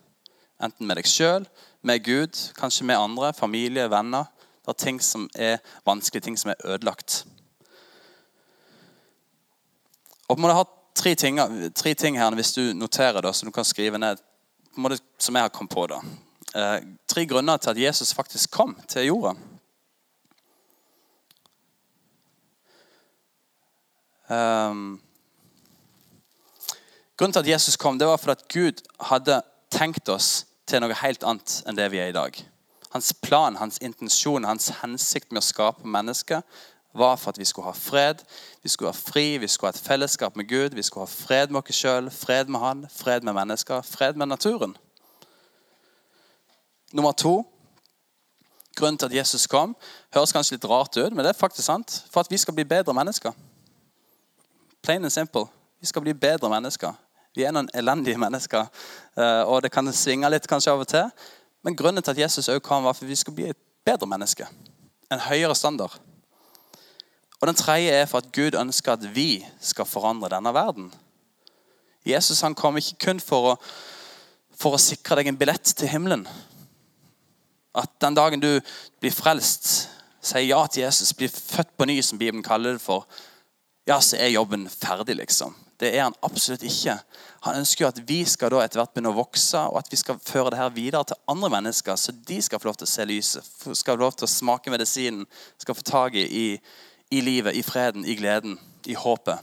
Enten 0.62 0.86
med 0.86 1.00
deg 1.00 1.10
sjøl, 1.10 1.48
med 1.82 2.04
Gud, 2.06 2.38
kanskje 2.60 2.86
med 2.86 3.02
andre, 3.02 3.34
familie, 3.34 3.90
venner. 3.90 4.30
Det 4.62 4.76
er 4.76 4.80
ting 4.86 5.02
som 5.02 5.26
er 5.34 5.58
vanskelige, 5.88 6.28
ting 6.30 6.38
som 6.38 6.54
er 6.54 6.62
ødelagt. 6.66 7.24
Og 10.30 10.38
må 10.38 10.46
måte 10.46 10.60
ha 10.60 10.66
tre 10.94 11.16
ting, 11.16 11.42
tre 11.74 11.94
ting 11.98 12.22
her 12.22 12.38
hvis 12.38 12.54
du 12.54 12.74
noterer 12.78 13.26
det, 13.26 13.34
så 13.36 13.50
du 13.50 13.52
kan 13.52 13.66
skrive 13.66 13.98
ned 13.98 14.22
måte, 14.78 15.02
som 15.18 15.36
jeg 15.36 15.48
har 15.48 15.50
kommet 15.50 15.74
på. 15.74 15.88
da. 15.90 16.04
Eh, 16.56 16.82
tre 17.08 17.26
grunner 17.26 17.58
til 17.58 17.70
at 17.70 17.78
Jesus 17.78 18.14
faktisk 18.14 18.52
kom 18.52 18.78
til 18.88 19.06
jorda. 19.06 19.34
Um, 24.30 25.02
grunnen 27.18 27.34
til 27.34 27.40
at 27.40 27.48
Jesus 27.48 27.78
kom, 27.78 28.00
det 28.00 28.08
var 28.08 28.18
for 28.18 28.32
at 28.32 28.48
Gud 28.54 28.82
hadde 29.02 29.42
tenkt 29.72 30.10
oss 30.10 30.46
til 30.68 30.82
noe 30.82 30.94
helt 30.94 31.24
annet 31.26 31.64
enn 31.66 31.78
det 31.78 31.88
vi 31.94 32.02
er 32.02 32.12
i 32.12 32.18
dag. 32.18 32.38
Hans 32.94 33.14
plan, 33.14 33.58
hans 33.58 33.78
intensjon, 33.82 34.46
hans 34.46 34.70
hensikt 34.82 35.32
med 35.32 35.42
å 35.42 35.46
skape 35.46 35.86
mennesker 35.86 36.46
var 36.94 37.18
for 37.22 37.34
at 37.34 37.40
vi 37.42 37.46
skulle 37.46 37.70
ha 37.70 37.78
fred, 37.78 38.22
vi 38.64 38.70
skulle 38.70 38.94
ha 38.94 38.98
fri, 38.98 39.38
vi 39.38 39.48
skulle 39.48 39.72
ha 39.74 39.78
et 39.78 39.88
fellesskap 39.88 40.38
med 40.38 40.50
Gud, 40.50 40.78
vi 40.78 40.86
skulle 40.86 41.06
ha 41.06 41.14
fred 41.14 41.54
med 41.54 41.62
oss 41.62 41.82
sjøl, 41.82 42.10
fred 42.14 42.50
med 42.50 42.60
Han, 42.60 42.86
fred 42.90 43.26
med 43.26 43.38
mennesker, 43.38 43.82
fred 43.82 44.18
med 44.18 44.30
naturen. 44.30 44.78
Nummer 46.94 47.12
to 47.12 47.44
grunnen 48.80 48.98
til 48.98 49.06
at 49.06 49.16
Jesus 49.16 49.48
kom, 49.48 49.76
høres 50.14 50.34
kanskje 50.34 50.56
litt 50.56 50.68
rart 50.70 50.98
ut, 50.98 51.12
men 51.12 51.24
det 51.24 51.34
er 51.34 51.40
faktisk 51.40 51.66
sant. 51.68 52.04
For 52.12 52.24
at 52.24 52.32
vi 52.32 52.40
skal 52.40 52.56
bli 52.56 52.66
bedre 52.68 52.96
mennesker. 52.96 53.36
Plain 54.84 55.04
and 55.04 55.14
simple. 55.14 55.46
Vi 55.80 55.88
skal 55.88 56.02
bli 56.02 56.14
bedre 56.14 56.50
mennesker. 56.52 56.96
Vi 57.36 57.44
er 57.44 57.54
noen 57.56 57.70
elendige 57.74 58.20
mennesker, 58.26 58.70
eh, 59.18 59.42
og 59.44 59.64
det 59.64 59.74
kan 59.74 59.92
svinge 59.94 60.30
litt 60.32 60.48
kanskje 60.50 60.74
av 60.74 60.86
og 60.86 60.92
til. 60.92 61.12
Men 61.64 61.76
grunnen 61.76 62.04
til 62.04 62.16
at 62.16 62.24
Jesus 62.24 62.48
også 62.48 62.64
kom, 62.64 62.88
var 62.88 62.96
for 62.96 63.06
at 63.06 63.12
vi 63.12 63.20
skal 63.20 63.36
bli 63.36 63.50
et 63.52 63.60
bedre 63.86 64.08
menneske. 64.08 64.48
En 65.12 65.28
høyere 65.28 65.56
standard. 65.56 66.00
Og 67.40 67.48
Den 67.48 67.56
tredje 67.56 67.92
er 67.96 68.06
for 68.06 68.20
at 68.20 68.32
Gud 68.36 68.56
ønsker 68.60 68.94
at 68.94 69.06
vi 69.16 69.46
skal 69.64 69.88
forandre 69.88 70.32
denne 70.32 70.54
verden. 70.54 70.90
Jesus 72.06 72.42
han 72.42 72.56
kom 72.56 72.78
ikke 72.78 73.00
kun 73.06 73.20
for 73.24 73.54
å, 73.54 73.56
for 74.56 74.76
å 74.76 74.82
sikre 74.82 75.20
deg 75.20 75.32
en 75.32 75.40
billett 75.40 75.72
til 75.76 75.92
himmelen. 75.92 76.26
At 77.76 77.92
den 78.02 78.18
dagen 78.18 78.42
du 78.42 78.52
blir 79.02 79.14
frelst, 79.14 79.90
sier 80.22 80.48
ja 80.48 80.60
til 80.68 80.84
Jesus, 80.84 81.14
blir 81.14 81.32
født 81.32 81.76
på 81.78 81.88
ny, 81.88 82.00
som 82.04 82.20
Bibelen 82.20 82.44
kaller 82.44 82.76
det 82.76 82.84
for, 82.84 83.08
ja, 83.88 84.00
så 84.02 84.20
er 84.20 84.34
jobben 84.34 84.68
ferdig, 84.70 85.16
liksom. 85.18 85.56
Det 85.80 85.94
er 85.96 86.04
han 86.04 86.18
absolutt 86.26 86.66
ikke. 86.68 86.98
Han 87.46 87.62
ønsker 87.62 87.86
jo 87.86 87.90
at 87.90 88.02
vi 88.10 88.20
skal 88.28 88.52
da 88.52 88.60
etter 88.66 88.82
hvert 88.82 88.92
begynne 88.94 89.14
å 89.14 89.18
vokse, 89.18 89.62
og 89.72 89.80
at 89.80 89.88
vi 89.90 89.98
skal 90.02 90.20
føre 90.20 90.52
det 90.52 90.60
her 90.60 90.74
videre 90.76 91.08
til 91.08 91.22
andre 91.32 91.50
mennesker, 91.56 91.96
så 91.96 92.12
de 92.12 92.42
skal 92.44 92.60
få 92.60 92.70
lov 92.70 92.82
til 92.82 92.90
å 92.90 92.92
se 92.92 93.08
lyset, 93.08 93.48
skal 93.80 93.96
få 93.96 94.04
lov 94.04 94.18
til 94.20 94.28
å 94.28 94.34
smake 94.34 94.74
medisinen, 94.74 95.24
skal 95.62 95.78
få 95.78 95.88
tak 95.88 96.20
i 96.20 96.60
i 97.12 97.22
livet, 97.22 97.56
i 97.56 97.62
freden, 97.62 98.06
i 98.06 98.16
gleden, 98.16 98.60
i 98.86 98.94
håpet. 98.94 99.40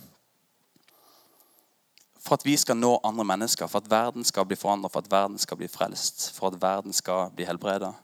For 2.22 2.34
at 2.34 2.46
vi 2.46 2.56
skal 2.58 2.78
nå 2.78 2.96
andre 3.06 3.24
mennesker, 3.24 3.66
for 3.66 3.82
at 3.82 3.90
verden 3.90 4.24
skal 4.24 4.46
bli 4.46 4.58
forandret, 4.58 4.92
for 4.92 5.02
at 5.02 5.10
verden 5.10 5.38
skal 5.38 5.58
bli 5.58 5.68
frelst, 5.70 6.30
for 6.34 6.50
at 6.50 6.62
verden 6.62 6.94
skal 6.94 7.30
bli 7.34 7.46
helbredet. 7.46 7.94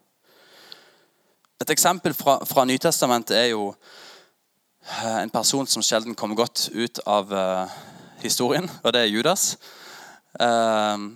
Et 1.63 1.71
eksempel 1.71 2.15
fra, 2.15 2.41
fra 2.49 2.65
Nytestamentet 2.67 3.37
er 3.39 3.51
jo 3.53 3.69
eh, 3.71 5.19
en 5.23 5.31
person 5.31 5.67
som 5.71 5.83
sjelden 5.85 6.17
kommer 6.19 6.39
godt 6.39 6.65
ut 6.75 6.99
av 7.07 7.31
uh, 7.31 7.75
historien, 8.23 8.67
og 8.83 8.95
det 8.95 9.05
er 9.05 9.13
Judas. 9.13 9.53
Uh, 10.41 11.13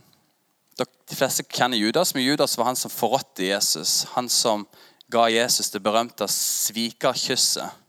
de 0.78 1.16
fleste 1.18 1.42
kjenner 1.50 1.80
Judas, 1.80 2.12
men 2.14 2.26
Judas 2.26 2.54
var 2.58 2.68
han 2.70 2.78
som 2.78 2.92
forrådte 2.92 3.48
Jesus. 3.48 4.04
Han 4.14 4.28
som 4.30 4.66
ga 5.10 5.26
Jesus 5.30 5.70
det 5.74 5.82
berømte 5.82 6.28
svikerkysset 6.30 7.82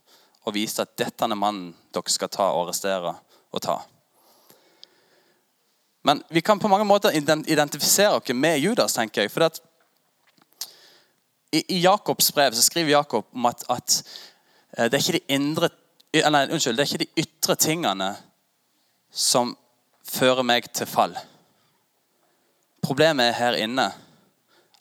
og 0.48 0.56
viste 0.56 0.86
at 0.86 0.98
dette 0.98 1.26
er 1.26 1.38
mannen 1.38 1.76
dere 1.94 2.14
skal 2.14 2.32
ta 2.32 2.50
og 2.54 2.68
arrestere 2.68 3.14
og 3.52 3.62
ta. 3.66 3.80
Men 6.08 6.22
vi 6.32 6.42
kan 6.42 6.60
på 6.62 6.70
mange 6.72 6.88
måter 6.88 7.14
identifisere 7.18 8.16
oss 8.16 8.34
med 8.34 8.62
Judas, 8.64 8.96
tenker 8.96 9.26
jeg. 9.26 9.34
For 9.34 9.50
at 9.50 9.60
i, 11.52 11.64
i, 11.76 11.80
Jakobs 11.84 12.32
brev 12.34 12.52
så 12.52 12.62
skriver 12.62 12.92
Jakob 12.92 13.26
om 13.32 13.46
at, 13.46 13.64
at 13.70 14.04
eh, 14.78 14.90
det, 14.92 15.00
er 15.00 15.18
de 15.18 15.24
indre, 15.28 15.70
nei, 16.14 16.44
unnskyld, 16.52 16.78
det 16.78 16.84
er 16.84 16.92
ikke 16.92 17.06
de 17.06 17.24
ytre 17.24 17.56
tingene 17.56 18.10
som 19.12 19.56
fører 20.08 20.44
meg 20.44 20.68
til 20.76 20.90
fall. 20.90 21.16
Problemet 22.84 23.32
er 23.32 23.40
her 23.40 23.60
inne 23.60 23.88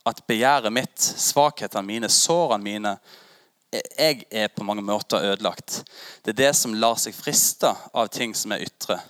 at 0.06 0.22
begjæret 0.26 0.72
mitt, 0.72 1.00
svakhetene 1.02 1.86
mine, 1.86 2.10
sårene 2.12 2.64
mine, 2.64 2.96
jeg 3.72 4.22
er 4.30 4.48
på 4.48 4.64
mange 4.64 4.82
måter 4.82 5.24
ødelagt. 5.32 5.82
Det 6.24 6.32
er 6.32 6.42
det 6.44 6.52
som 6.56 6.74
lar 6.74 6.98
seg 7.00 7.14
friste 7.16 7.72
av 7.92 8.08
ting 8.14 8.34
som 8.38 8.54
er 8.54 8.62
ytre. 8.64 9.00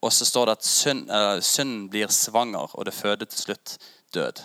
Og 0.00 0.12
så 0.14 0.24
står 0.24 0.46
det 0.46 0.54
at 0.58 0.68
synden 0.68 1.42
synd 1.44 1.90
blir 1.92 2.12
svanger, 2.14 2.70
og 2.72 2.86
det 2.86 2.94
føder 2.94 3.28
til 3.28 3.42
slutt 3.42 3.76
død. 4.14 4.40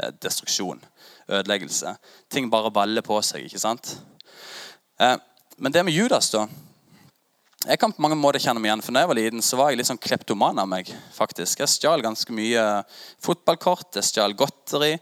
Eh, 0.00 0.10
destruksjon. 0.22 0.80
Ødeleggelse. 1.28 1.96
Ting 2.30 2.50
bare 2.50 2.70
baller 2.70 3.02
på 3.02 3.20
seg. 3.22 3.44
ikke 3.44 3.60
sant? 3.60 3.98
Eh, 5.00 5.16
men 5.58 5.72
det 5.72 5.84
med 5.84 5.94
Judas, 5.94 6.30
da 6.30 6.48
Jeg 7.66 7.78
kan 7.78 7.92
på 7.92 8.00
mange 8.00 8.16
måter 8.16 8.40
kjenne 8.40 8.56
meg 8.56 8.70
igjen. 8.70 8.82
For 8.82 8.92
da 8.92 9.00
jeg 9.00 9.08
var 9.08 9.14
liten, 9.18 9.42
så 9.42 9.56
var 9.56 9.68
jeg 9.68 9.76
litt 9.76 9.86
sånn 9.86 10.00
kleptoman 10.00 10.58
av 10.58 10.68
meg. 10.68 10.88
faktisk. 11.12 11.58
Jeg 11.60 11.68
stjal 11.68 12.00
ganske 12.00 12.32
mye 12.32 12.84
fotballkort, 13.20 13.94
jeg 13.94 14.04
stjal 14.04 14.32
godteri. 14.32 14.98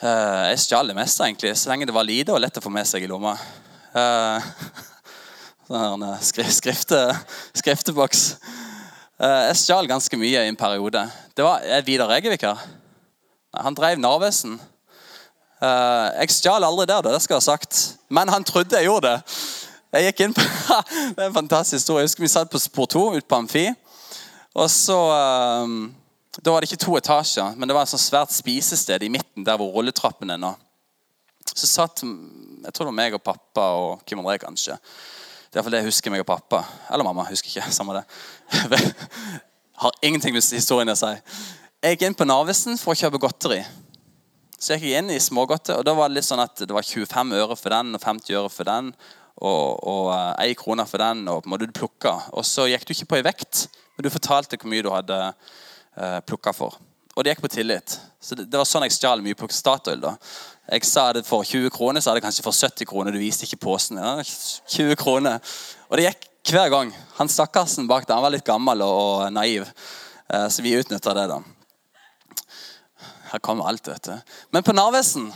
Jeg 0.00 0.58
stjal 0.58 0.86
det 0.86 0.94
meste, 0.94 1.24
egentlig, 1.24 1.56
så 1.56 1.70
lenge 1.70 1.86
det 1.86 1.94
var 1.94 2.04
lite 2.04 2.32
og 2.32 2.40
lett 2.40 2.58
å 2.58 2.62
få 2.62 2.70
med 2.70 2.86
seg 2.86 3.02
i 3.02 3.06
lomma. 3.10 3.34
Sånn 5.66 6.06
skri 6.20 6.44
skrifte, 6.44 7.00
skrifteboks. 7.54 8.36
Jeg 9.18 9.56
stjal 9.58 9.86
ganske 9.90 10.16
mye 10.16 10.44
i 10.44 10.48
en 10.48 10.56
periode. 10.56 11.10
Det 11.34 11.42
var 11.42 11.82
Vidar 11.82 12.14
Egevik 12.14 12.42
her. 12.46 12.83
Han 13.62 13.76
drev 13.76 14.00
Narvesen. 14.00 14.56
Jeg 15.60 16.34
stjal 16.34 16.64
aldri 16.66 16.86
der, 16.90 17.04
det 17.06 17.22
skal 17.22 17.36
jeg 17.36 17.42
ha 17.42 17.46
sagt. 17.46 17.80
Men 18.08 18.28
han 18.28 18.44
trodde 18.44 18.76
jeg 18.76 18.88
gjorde 18.88 19.12
det. 19.12 19.36
Jeg 19.94 20.08
gikk 20.08 20.24
inn 20.24 20.34
på, 20.34 20.42
Det 21.14 21.22
er 21.22 21.28
en 21.28 21.36
fantastisk 21.36 21.78
historie. 21.78 22.02
Jeg 22.02 22.10
husker 22.10 22.26
Vi 22.26 22.32
satt 22.32 22.50
på 22.50 22.58
spor 22.58 22.90
2 22.90 23.04
ute 23.14 23.28
på 23.28 23.38
Amfi. 23.38 23.68
Og 24.54 24.70
så 24.70 24.98
Da 26.34 26.50
var 26.50 26.60
det 26.60 26.70
ikke 26.70 26.84
to 26.84 26.96
etasjer, 26.98 27.54
men 27.54 27.70
det 27.70 27.76
var 27.76 27.86
et 27.86 27.92
sånt 27.92 28.02
svært 28.02 28.32
spisested 28.34 29.02
i 29.06 29.12
midten 29.12 29.46
der 29.46 29.58
hvor 29.60 29.70
rulletrappen 29.70 30.34
er 30.34 30.40
nå. 30.42 30.50
Så 31.54 31.68
satt 31.70 32.02
jeg 32.02 32.72
tror 32.72 32.86
det 32.86 32.90
var 32.90 32.96
meg 32.96 33.14
og 33.14 33.22
pappa 33.22 33.66
og 33.78 34.02
Kim 34.08 34.18
André, 34.22 34.38
kanskje. 34.42 34.74
Det 34.74 35.58
er 35.58 35.60
iallfall 35.60 35.76
det 35.76 35.82
jeg 35.84 35.90
husker 35.92 36.10
meg 36.10 36.24
og 36.24 36.26
pappa. 36.26 36.64
Eller 36.90 37.06
mamma. 37.06 37.26
husker 37.28 37.52
ikke, 37.52 37.70
samme 37.78 38.00
det. 38.00 38.80
Har 39.82 39.94
ingenting 40.02 40.34
med 40.34 40.42
historien 40.42 40.90
å 40.90 40.96
si. 40.98 41.12
Jeg 41.84 41.98
gikk 41.98 42.02
inn 42.06 42.14
på 42.16 42.24
Narvesen 42.24 42.78
for 42.80 42.94
å 42.94 42.96
kjøpe 42.96 43.18
godteri. 43.20 43.58
Så 44.56 44.72
jeg 44.72 44.80
gikk 44.80 44.94
inn 45.02 45.10
i 45.12 45.18
smågodtet, 45.20 45.74
og 45.76 45.82
da 45.84 45.92
var 45.92 46.08
det 46.08 46.16
litt 46.16 46.24
sånn 46.24 46.40
at 46.40 46.62
det 46.64 46.72
var 46.72 46.80
25 46.80 47.34
øre 47.36 47.56
for 47.60 47.74
den 47.74 47.90
og 47.92 48.00
50 48.00 48.36
øre 48.38 48.48
for 48.48 48.64
den. 48.64 48.86
Og, 49.36 49.82
og 49.84 50.06
uh, 50.08 50.54
krone 50.56 50.86
for 50.88 51.02
den, 51.02 51.26
og 51.28 51.42
på 51.42 51.50
en 51.50 51.52
måte 51.52 51.66
du 51.68 51.74
plukka. 51.76 52.14
Og 52.32 52.46
så 52.48 52.64
gikk 52.70 52.86
du 52.88 52.94
ikke 52.94 53.08
på 53.10 53.18
i 53.20 53.24
vekt, 53.26 53.66
men 53.92 54.06
du 54.06 54.08
fortalte 54.14 54.56
hvor 54.56 54.72
mye 54.72 54.86
du 54.86 54.88
hadde 54.94 55.18
uh, 55.28 56.22
plukka 56.24 56.54
for. 56.56 56.78
Og 57.12 57.20
det 57.20 57.34
gikk 57.34 57.42
på 57.44 57.50
tillit. 57.52 57.98
Så 58.16 58.38
det, 58.38 58.46
det 58.48 58.56
var 58.56 58.70
sånn 58.70 58.86
jeg 58.86 58.94
stjal 58.96 59.20
mye 59.26 59.36
på 59.36 59.50
Statoil. 59.52 60.00
da. 60.00 60.14
Jeg 60.72 60.88
sa 60.88 61.10
det 61.12 61.26
for 61.28 61.44
20 61.44 61.68
kroner, 61.74 62.00
så 62.00 62.14
hadde 62.14 62.22
jeg 62.22 62.28
kanskje 62.30 62.46
for 62.46 62.56
70 62.64 62.88
kroner. 62.88 63.12
Du 63.12 63.20
viste 63.20 63.44
ikke 63.44 63.60
posen. 63.66 64.00
Ja, 64.00 64.24
20 64.24 64.96
kroner. 65.04 65.52
Og 65.90 66.00
det 66.00 66.08
gikk 66.08 66.54
hver 66.56 66.72
gang. 66.72 66.96
Han 67.20 67.28
stakkarsen 67.28 67.84
bak 67.92 68.08
der, 68.08 68.16
han 68.16 68.24
var 68.24 68.32
litt 68.32 68.48
gammel 68.48 68.86
og, 68.88 69.02
og 69.26 69.36
naiv. 69.36 69.68
Uh, 70.32 70.48
så 70.48 70.64
vi 70.64 70.78
utnytta 70.80 71.12
det, 71.20 71.28
da. 71.34 71.42
Her 73.34 73.42
kommer 73.42 73.66
alt, 73.66 73.88
vet 73.88 74.04
du. 74.06 74.34
Men 74.54 74.62
på 74.62 74.72
Narvesen, 74.72 75.32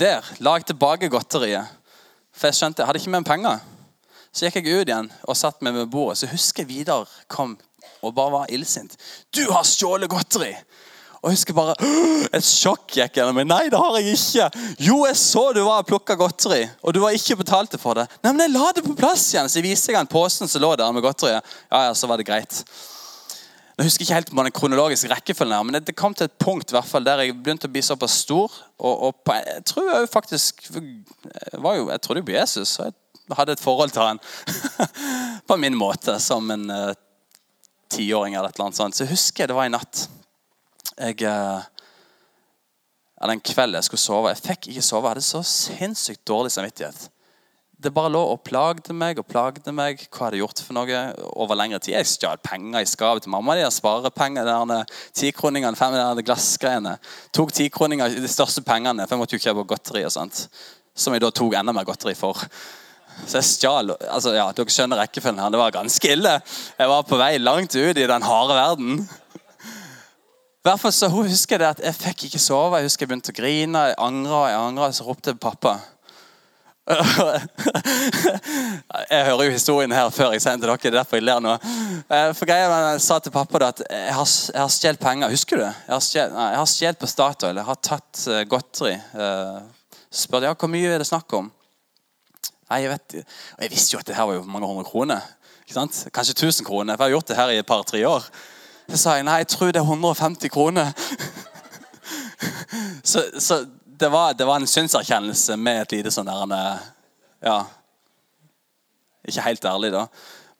der 0.00 0.24
la 0.40 0.54
jeg 0.56 0.70
tilbake 0.70 1.10
godteriet. 1.12 1.68
For 2.32 2.48
jeg 2.48 2.56
skjønte 2.56 2.80
jeg 2.80 2.88
hadde 2.88 3.00
ikke 3.02 3.12
med 3.12 3.20
meg 3.20 3.28
penger. 3.28 3.58
Så 4.32 4.46
gikk 4.46 4.62
jeg 4.62 4.78
ut 4.78 4.88
igjen 4.88 5.10
og 5.28 5.36
satt 5.36 5.60
meg 5.60 5.74
ved 5.76 5.90
bordet. 5.92 6.22
Så 6.22 6.30
husker 6.30 6.64
jeg 6.64 6.70
Vidar 6.70 7.10
kom 7.28 7.58
og 8.00 8.14
bare 8.16 8.32
var 8.32 8.52
illsint. 8.54 8.96
'Du 9.28 9.50
har 9.52 9.66
stjålet 9.68 10.08
godteri!' 10.08 10.54
Og 11.20 11.28
jeg 11.28 11.36
husker 11.36 11.52
bare 11.52 11.74
Et 12.32 12.44
sjokk 12.44 12.94
gikk 12.96 13.18
gjennom 13.18 13.36
meg. 13.36 13.44
'Nei, 13.50 13.68
det 13.68 13.76
har 13.76 13.98
jeg 13.98 14.16
ikke.' 14.16 14.78
'Jo, 14.80 15.04
jeg 15.04 15.16
så 15.20 15.52
du 15.52 15.60
var 15.66 15.84
og 15.84 15.90
plukka 15.90 16.16
godteri, 16.16 16.62
og 16.80 16.94
du 16.94 17.00
var 17.04 17.12
ikke 17.12 17.36
betalte 17.36 17.76
for 17.76 18.00
det.' 18.00 18.08
'Nei, 18.22 18.32
men 18.32 18.46
jeg 18.46 18.54
la 18.56 18.72
det 18.72 18.86
på 18.86 18.96
plass 18.96 19.34
igjen.' 19.34 19.52
Så 19.52 19.60
jeg 19.60 19.68
viste 19.68 19.92
jeg 19.92 20.00
han 20.00 20.08
posen 20.08 20.48
som 20.48 20.62
lå 20.62 20.72
der 20.76 20.92
med 20.92 21.04
godteriet. 21.04 21.44
Ja, 21.68 21.90
ja, 21.90 21.92
så 21.92 22.08
var 22.08 22.16
det 22.16 22.30
greit. 22.32 22.64
Jeg 23.80 23.88
husker 23.88 24.04
ikke 24.04 24.16
helt 24.18 24.30
på 24.36 24.42
den 24.44 24.52
kronologiske 24.52 25.08
rekkefølgen, 25.08 25.54
her, 25.56 25.62
men 25.64 25.76
det, 25.80 25.94
kom 25.96 26.12
til 26.12 26.26
et 26.26 26.34
punkt 26.36 26.68
i 26.68 26.74
hvert 26.76 26.84
fall, 26.84 27.04
der 27.06 27.22
jeg 27.22 27.32
begynte 27.32 27.64
å 27.64 27.72
bli 27.72 27.80
såpass 27.80 28.18
stor. 28.26 28.52
Og, 28.76 29.06
og 29.06 29.22
på, 29.24 29.32
jeg 29.38 29.62
tror 29.70 29.86
jeg 29.88 30.10
faktisk 30.12 30.66
var 31.64 31.78
jo, 31.78 31.86
jeg 31.88 32.02
trodde 32.04 32.20
jo 32.20 32.26
på 32.28 32.34
Jesus, 32.34 32.74
og 32.76 32.90
jeg 32.90 33.38
hadde 33.38 33.54
et 33.56 33.62
forhold 33.64 33.94
til 33.94 34.04
han 34.04 34.20
på 35.48 35.56
min 35.62 35.78
måte, 35.80 36.18
som 36.20 36.52
en 36.52 36.66
uh, 36.68 36.92
tiåring 37.88 38.36
eller 38.36 38.52
et 38.52 38.60
annet 38.60 38.76
sånt. 38.76 38.98
Så 38.98 39.06
jeg 39.06 39.14
husker 39.14 39.48
det 39.48 39.56
var 39.56 39.70
en 39.70 39.78
natt. 39.78 40.02
Jeg, 40.98 41.16
uh, 41.24 41.64
eller 43.16 43.38
en 43.38 43.46
kveld 43.48 43.80
jeg 43.80 43.88
skulle 43.88 44.04
sove. 44.04 44.34
Jeg 44.34 44.44
fikk 44.44 44.68
ikke 44.74 44.84
sove. 44.84 45.06
Jeg 45.06 45.14
hadde 45.14 45.24
så 45.30 45.40
sinnssykt 45.54 46.26
dårlig 46.28 46.52
samvittighet 46.52 47.08
det 47.80 47.92
bare 47.96 48.10
lå 48.12 48.20
og 48.34 48.42
plagde 48.44 48.94
meg 48.96 49.20
og 49.20 49.26
plagde 49.30 49.72
meg. 49.72 50.02
Hva 50.10 50.26
hadde 50.26 50.36
jeg 50.36 50.44
gjort 50.44 50.62
for 50.66 50.76
noe 50.76 50.98
over 51.32 51.56
lengre 51.56 51.80
tid? 51.80 51.94
Jeg 51.94 52.08
stjal 52.10 52.40
penger 52.44 52.82
i 52.84 52.88
skapet 52.88 53.24
til 53.24 53.32
mamma. 53.32 53.56
De 53.56 53.68
sparepenger, 53.72 54.50
tikroningene, 55.16 55.78
fem 55.78 55.96
de 56.18 56.26
glassgreiene. 56.26 56.96
Tok 57.36 57.54
tikroninger, 57.56 58.18
de 58.20 58.30
største 58.30 58.64
pengene, 58.66 59.06
for 59.06 59.16
jeg 59.16 59.22
måtte 59.22 59.38
jo 59.38 59.44
kjøpe 59.46 59.64
godteri. 59.72 60.04
og 60.04 60.12
sånt. 60.12 60.44
Som 60.94 61.16
jeg 61.16 61.24
da 61.24 61.30
tok 61.32 61.56
enda 61.56 61.72
mer 61.72 61.88
godteri 61.88 62.14
for. 62.18 62.36
Så 63.26 63.38
jeg 63.40 63.48
stjal 63.48 63.94
altså 64.08 64.32
ja, 64.32 64.46
Dere 64.56 64.72
skjønner 64.72 65.00
rekkefølgen 65.00 65.40
her. 65.40 65.52
Det 65.52 65.60
var 65.60 65.74
ganske 65.74 66.12
ille. 66.12 66.36
Jeg 66.78 66.92
var 66.92 67.08
på 67.08 67.20
vei 67.20 67.32
langt 67.40 67.76
ut 67.76 67.96
i 67.96 68.08
den 68.12 68.28
harde 68.28 68.56
verden. 68.56 69.00
I 70.60 70.92
så 70.92 71.08
husker 71.08 71.56
Jeg 71.56 71.60
det 71.60 71.68
at 71.68 71.80
jeg 71.80 71.96
fikk 71.96 72.24
ikke 72.28 72.38
sove. 72.38 72.76
Jeg 72.76 72.90
husker 72.90 73.06
jeg 73.06 73.08
begynte 73.08 73.32
å 73.32 73.36
grine. 73.40 73.86
Jeg 73.88 73.98
angra 74.04 74.36
og 74.42 74.50
jeg 74.50 74.60
angra. 74.60 74.90
Så 74.92 75.08
ropte 75.08 75.32
jeg 75.32 75.40
pappa. 75.40 75.78
jeg 79.10 79.26
hører 79.26 79.44
jo 79.44 79.50
historien 79.52 79.92
her 79.92 80.08
før 80.10 80.32
jeg 80.34 80.42
sendte 80.42 80.66
dere. 80.66 80.78
det 80.80 80.90
er 80.90 80.96
derfor 80.96 81.20
jeg 81.20 81.26
ler 81.28 81.42
nå. 81.44 81.52
Eh, 82.08 82.30
for 82.34 82.48
greia 82.48 82.78
Jeg 82.92 83.00
sa 83.04 83.18
til 83.20 83.34
pappa 83.34 83.60
at 83.68 83.82
jeg 83.84 84.14
har, 84.16 84.28
jeg 84.54 84.70
stjålet 84.76 85.00
penger. 85.00 85.30
Husker 85.30 85.56
du? 85.60 85.64
Jeg 85.64 86.30
har 86.32 86.66
stjålet 86.66 86.98
på 86.98 87.06
Statoil. 87.06 87.56
Jeg 87.56 87.64
har 87.68 87.78
tatt 87.82 88.28
uh, 88.28 88.42
godteri. 88.48 88.96
Spør 89.10 89.62
spurte 90.10 90.46
jeg, 90.48 90.56
hvor 90.58 90.68
mye 90.72 90.94
er 90.94 90.98
det 90.98 91.06
snakk 91.06 91.32
om. 91.38 91.52
Nei, 92.70 92.82
Jeg 92.82 92.90
vet 92.90 93.14
Og 93.58 93.62
jeg 93.62 93.70
visste 93.70 93.94
jo 93.94 94.00
at 94.00 94.06
det 94.06 94.16
her 94.16 94.26
var 94.26 94.34
jo 94.40 94.48
mange 94.48 94.66
hundre 94.66 94.84
kroner. 94.84 95.20
Ikke 95.62 95.74
sant? 95.74 96.08
Kanskje 96.14 96.34
1000 96.34 96.66
kroner. 96.66 96.96
For 96.96 97.04
jeg 97.04 97.10
har 97.10 97.16
gjort 97.18 97.28
det 97.28 97.36
her 97.36 97.50
i 97.50 97.58
et 97.58 97.66
par-tre 97.66 98.08
år. 98.08 98.22
Så 98.90 98.96
sa 98.96 99.14
jeg 99.14 99.24
nei, 99.28 99.38
jeg 99.44 99.48
tror 99.52 99.66
det 99.70 99.76
er 99.76 99.86
150 99.86 100.48
kroner. 100.50 100.90
så, 103.12 103.22
så 103.38 103.66
det, 104.00 104.08
var, 104.08 104.34
det 104.34 104.46
var, 104.48 104.60
en 104.60 104.66
synserkjennelse 104.66 105.56
med 105.60 105.82
et 105.82 105.96
lite 105.98 106.12
sånn 106.14 106.28
der 106.28 106.56
eh, 106.56 106.88
Ja. 107.50 107.58
Ikke 109.28 109.44
helt 109.44 109.64
ærlig, 109.68 109.90
da. 109.92 110.06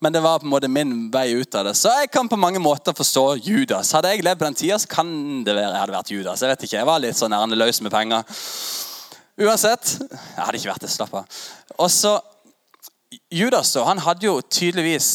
Men 0.00 0.12
det 0.12 0.20
var 0.24 0.38
på 0.40 0.46
en 0.48 0.52
måte 0.52 0.68
min 0.68 0.92
vei 1.12 1.26
ut 1.36 1.54
av 1.56 1.66
det. 1.68 1.74
Så 1.76 1.92
jeg 1.92 2.10
kan 2.12 2.28
på 2.28 2.38
mange 2.40 2.60
måter 2.60 2.96
forstå 2.96 3.24
Judas. 3.44 3.92
Hadde 3.92 4.12
jeg 4.12 4.24
levd 4.24 4.40
på 4.40 4.46
den 4.46 4.56
tida, 4.56 4.78
så 4.80 4.88
kan 4.88 5.10
det 5.44 5.54
være 5.56 5.72
jeg 5.74 5.80
hadde 5.82 5.96
vært 5.96 6.12
Judas. 6.12 6.44
Jeg 6.44 6.52
vet 6.52 6.64
ikke, 6.64 6.76
jeg 6.78 6.88
var 6.88 7.02
litt 7.04 7.18
sånn 7.18 7.36
ærende 7.36 7.58
løs 7.60 7.80
med 7.84 7.92
penger. 7.92 8.40
Uansett. 9.40 9.94
Jeg 10.00 10.40
hadde 10.40 10.60
ikke 10.60 10.72
vært 10.72 10.86
det. 10.86 10.92
Slapp 10.92 11.16
av. 11.20 11.40
Og 11.76 11.92
så 11.92 12.14
Judas 13.32 13.72
da, 13.74 13.84
han 13.88 14.00
hadde 14.04 14.28
jo 14.28 14.38
tydeligvis 14.40 15.10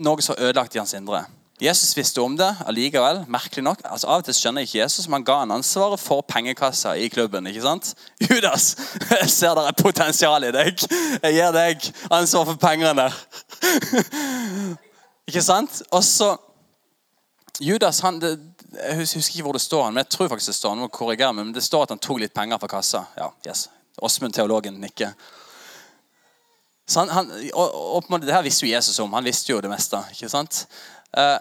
noe 0.00 0.24
som 0.24 0.38
ødelagt 0.40 0.76
i 0.76 0.80
hans 0.80 0.96
indre. 0.96 1.22
Jesus 1.60 1.96
visste 1.96 2.22
om 2.24 2.36
det 2.36 2.48
allikevel. 2.66 3.24
merkelig 3.28 3.64
nok. 3.64 3.80
Altså, 3.84 4.06
av 4.06 4.22
og 4.22 4.24
til 4.24 4.34
skjønner 4.34 4.64
jeg 4.64 4.68
ikke 4.68 4.78
Jesus, 4.78 5.08
men 5.08 5.18
han 5.18 5.24
ga 5.28 5.38
han 5.42 5.50
ansvaret 5.52 6.00
for 6.00 6.24
pengekassa 6.24 6.94
i 6.96 7.08
klubben. 7.08 7.46
ikke 7.46 7.62
sant? 7.62 7.94
Judas, 8.20 8.76
jeg 9.10 9.30
ser 9.30 9.54
det 9.58 9.66
er 9.68 9.76
potensial 9.82 10.44
i 10.48 10.52
deg. 10.56 10.84
Jeg 11.22 11.34
gir 11.36 11.52
deg 11.52 11.90
ansvar 12.10 12.46
for 12.48 12.60
pengene. 12.60 13.10
ikke 15.28 15.42
sant? 15.44 15.82
Og 15.90 16.04
så 16.04 16.36
Judas 17.60 18.00
han, 18.00 18.20
det, 18.20 18.38
Jeg 18.72 18.96
husker 18.96 19.20
ikke 19.20 19.42
hvor 19.42 19.52
det 19.52 19.60
står, 19.60 19.90
men 19.90 20.00
jeg 20.00 20.08
tror 20.14 20.28
faktisk 20.28 20.54
det 20.54 20.56
står 20.56 20.72
han 20.72 20.80
må 20.86 20.88
korrigere 20.88 21.34
meg, 21.34 21.50
men 21.50 21.54
det 21.54 21.64
står 21.66 21.84
at 21.84 21.92
han 21.92 22.00
tok 22.00 22.22
litt 22.22 22.32
penger 22.32 22.60
fra 22.62 22.70
kassa. 22.70 23.04
Ja, 23.18 23.28
yes. 23.46 23.68
Åsmund 24.00 24.32
teologen 24.32 24.80
nikker. 24.80 25.12
Så 26.88 27.04
han, 27.04 27.12
han, 27.12 27.30
og, 27.52 27.74
og, 28.00 28.20
Det 28.22 28.32
her 28.32 28.42
visste 28.42 28.66
jo 28.66 28.72
Jesus 28.72 28.98
om. 28.98 29.12
Han 29.12 29.24
visste 29.24 29.52
jo 29.52 29.60
det 29.60 29.70
meste. 29.70 30.00
ikke 30.14 30.30
sant? 30.32 30.64
Uh, 31.12 31.36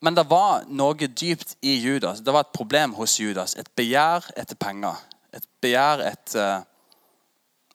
men 0.00 0.14
det 0.14 0.28
var 0.30 0.66
noe 0.70 1.08
dypt 1.08 1.56
i 1.60 1.74
Judas. 1.82 2.20
Det 2.22 2.32
var 2.32 2.46
et 2.46 2.54
problem 2.54 2.94
hos 2.94 3.18
Judas. 3.18 3.56
Et 3.58 3.68
begjær 3.76 4.28
etter 4.38 4.58
penger. 4.58 4.98
Et 5.34 5.46
begjær 5.62 6.04
etter 6.06 6.62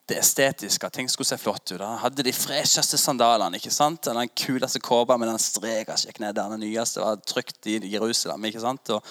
det 0.08 0.18
estetiske. 0.20 0.90
Ting 0.90 1.08
skulle 1.08 1.28
se 1.28 1.38
flott 1.40 1.72
ut. 1.72 1.80
Han 1.80 2.00
hadde 2.00 2.24
de 2.24 2.32
fresheste 2.32 2.98
sandalene. 3.00 3.56
ikke 3.56 3.72
sant? 3.72 4.04
Den 4.04 4.32
kuleste 4.36 4.80
kåpa 4.80 5.16
med 5.20 5.28
den 5.28 5.40
streka 5.40 5.96
gikk 6.00 6.20
ned. 6.20 6.36
Den 6.36 6.60
nyeste 6.60 7.00
var 7.04 7.20
trygt 7.20 7.66
i 7.66 7.78
Jerusalem. 7.92 8.44
ikke 8.44 8.60
sant? 8.60 8.90
Og 8.90 9.04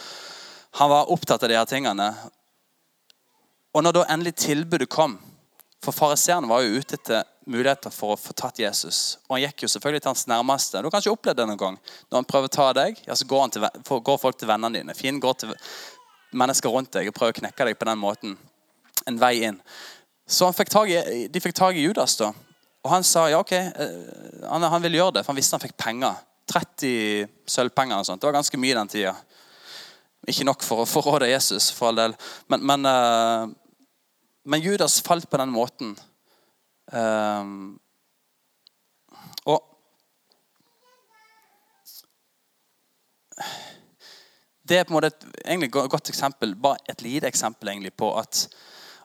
han 0.80 0.90
var 0.90 1.12
opptatt 1.14 1.44
av 1.44 1.50
de 1.50 1.58
her 1.58 1.70
tingene. 1.70 2.10
Og 3.74 3.84
når 3.84 3.94
da 3.94 4.08
endelig 4.10 4.36
tilbudet 4.36 4.90
kom 4.90 5.20
For 5.84 5.92
fariseerne 5.92 6.48
var 6.48 6.62
jo 6.64 6.80
ute 6.80 6.96
etter 6.96 7.26
muligheter 7.50 7.92
for 7.94 8.14
å 8.14 8.20
få 8.20 8.36
tatt 8.38 8.62
Jesus. 8.62 9.18
Og 9.28 9.36
Han 9.36 9.44
gikk 9.46 9.66
jo 9.66 9.72
selvfølgelig 9.72 10.04
til 10.04 10.12
hans 10.12 10.28
nærmeste. 10.32 10.80
Du 10.80 10.88
har 10.88 10.96
kanskje 10.96 11.14
opplevd 11.14 11.42
det 11.42 11.48
noen 11.50 11.60
gang. 11.60 11.80
Når 12.10 12.22
han 12.22 12.30
prøver 12.30 12.52
å 12.52 12.56
ta 12.56 12.70
deg, 12.78 13.02
ja, 13.08 13.18
så 13.18 13.28
går, 13.28 13.50
til, 13.56 13.68
går 14.10 14.22
folk 14.22 14.40
til 14.40 14.50
vennene 14.52 14.80
dine. 14.80 14.96
Fienden 14.98 15.24
går 15.24 15.38
til 15.42 15.54
mennesker 16.34 16.74
rundt 16.74 16.94
deg 16.96 17.10
og 17.10 17.18
prøver 17.18 17.36
å 17.36 17.40
knekke 17.42 17.70
deg 17.70 17.80
på 17.80 17.90
den 17.90 18.02
måten. 18.02 18.38
En 19.10 19.20
vei 19.20 19.36
inn. 19.50 19.60
Så 20.30 20.48
fikk 20.56 20.72
i, 20.88 21.28
de 21.28 21.44
fikk 21.44 21.56
tak 21.58 21.76
i 21.76 21.84
Judas, 21.84 22.16
da. 22.20 22.32
Og 22.84 22.92
han 22.92 23.04
sa 23.08 23.30
ja, 23.32 23.40
ok, 23.40 23.52
eh, 23.56 24.46
han, 24.48 24.64
han 24.64 24.84
ville 24.84 25.00
gjøre 25.00 25.18
det, 25.18 25.24
for 25.24 25.34
han 25.34 25.40
visste 25.40 25.56
han 25.56 25.64
fikk 25.64 25.78
penger. 25.80 26.20
30 26.52 27.28
sølvpenger 27.48 28.00
og 28.00 28.08
sånt. 28.08 28.22
Det 28.22 28.28
var 28.28 28.36
ganske 28.36 28.60
mye 28.60 28.76
den 28.76 28.92
tida. 28.92 29.14
Ikke 30.30 30.48
nok 30.48 30.64
for 30.64 30.84
å 30.84 30.88
forråde 30.88 31.32
Jesus, 31.32 31.70
for 31.76 31.92
all 31.92 32.00
del. 32.00 32.16
Men, 32.52 32.64
men, 32.68 32.88
uh, 32.88 33.48
men 34.48 34.64
Judas 34.64 35.00
falt 35.04 35.30
på 35.32 35.40
den 35.40 35.52
måten. 35.56 35.96
Um, 36.92 37.80
og 39.46 39.64
Det 44.68 44.78
er 44.78 44.84
på 44.84 44.94
en 44.94 44.96
måte 44.96 45.08
et 45.12 45.26
egentlig 45.46 45.72
godt 45.72 46.10
eksempel, 46.10 46.56
bare 46.56 46.78
et 46.90 47.02
lite 47.02 47.28
eksempel 47.28 47.70
egentlig 47.70 47.94
på 47.94 48.14
at, 48.20 48.48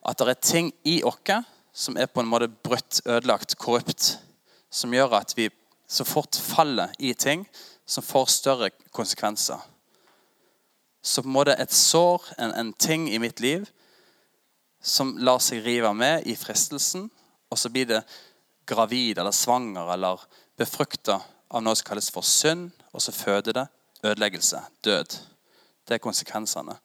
at 0.09 0.19
det 0.19 0.29
er 0.29 0.35
ting 0.43 0.73
i 0.85 1.03
oss 1.03 1.19
som 1.73 1.97
er 1.97 2.07
på 2.07 2.21
en 2.21 2.31
måte 2.31 2.49
brutt, 2.49 3.01
ødelagt, 3.07 3.59
korrupt. 3.59 4.19
Som 4.71 4.95
gjør 4.95 5.15
at 5.21 5.33
vi 5.37 5.49
så 5.89 6.05
fort 6.05 6.37
faller 6.37 6.89
i 6.99 7.13
ting 7.15 7.47
som 7.87 8.03
får 8.03 8.27
større 8.27 8.71
konsekvenser. 8.93 9.59
Så 11.03 11.23
på 11.23 11.29
en 11.29 11.33
måte 11.33 11.55
et 11.59 11.73
sår, 11.73 12.25
en, 12.39 12.53
en 12.53 12.73
ting 12.73 13.09
i 13.11 13.19
mitt 13.19 13.41
liv, 13.41 13.67
som 14.83 15.17
lar 15.19 15.39
seg 15.43 15.65
rive 15.65 15.95
med 15.95 16.27
i 16.27 16.35
fristelsen, 16.37 17.09
og 17.51 17.59
så 17.59 17.71
blir 17.73 17.89
det 17.89 18.03
gravid 18.69 19.19
eller 19.19 19.33
svanger 19.33 19.93
eller 19.95 20.25
befrukta 20.59 21.21
av 21.49 21.65
noe 21.65 21.77
som 21.79 21.89
kalles 21.89 22.11
for 22.13 22.27
synd, 22.27 22.69
og 22.93 23.03
så 23.03 23.15
føder 23.15 23.57
det 23.57 23.67
ødeleggelse, 24.05 24.61
død. 24.85 25.17
Det 25.89 25.97
er 25.97 26.05
konsekvensene. 26.05 26.77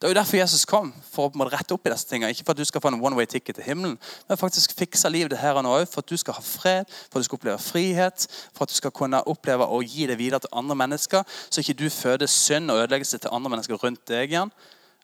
Det 0.00 0.08
er 0.08 0.12
jo 0.12 0.18
derfor 0.18 0.36
Jesus 0.36 0.66
kom, 0.68 0.90
for 1.14 1.32
å 1.32 1.46
rette 1.48 1.72
opp 1.72 1.86
i 1.86 1.90
disse 1.92 2.08
tingene. 2.10 2.28
Ikke 2.34 2.44
for 2.44 2.52
at 2.52 2.60
du 2.60 2.66
skal 2.68 2.82
få 2.82 2.90
en 2.90 2.98
one 3.00 3.16
way 3.16 3.24
ticket 3.30 3.56
til 3.56 3.64
himmelen, 3.64 3.94
men 4.28 4.36
faktisk 4.36 4.74
fikse 4.76 5.08
livet 5.08 5.38
her 5.40 5.56
og 5.56 5.64
nå 5.64 5.72
for 5.88 6.02
at 6.02 6.10
du 6.10 6.18
skal 6.20 6.36
ha 6.36 6.42
fred, 6.44 6.90
for 7.08 7.16
at 7.16 7.24
du 7.24 7.28
skal 7.28 7.38
oppleve 7.38 7.62
frihet, 7.62 8.26
for 8.52 8.66
at 8.66 8.74
du 8.74 8.76
skal 8.76 8.92
kunne 8.92 9.22
oppleve 9.30 9.64
å 9.64 9.78
gi 9.80 10.04
det 10.10 10.18
videre 10.20 10.42
til 10.44 10.52
andre 10.52 10.76
mennesker, 10.82 11.24
så 11.48 11.62
ikke 11.62 11.78
du 11.78 11.86
føder 11.88 12.28
synd 12.28 12.74
og 12.74 12.82
ødeleggelse 12.82 13.22
til 13.22 13.32
andre 13.32 13.54
mennesker 13.54 13.80
rundt 13.80 14.02
deg 14.10 14.34
igjen. 14.34 14.52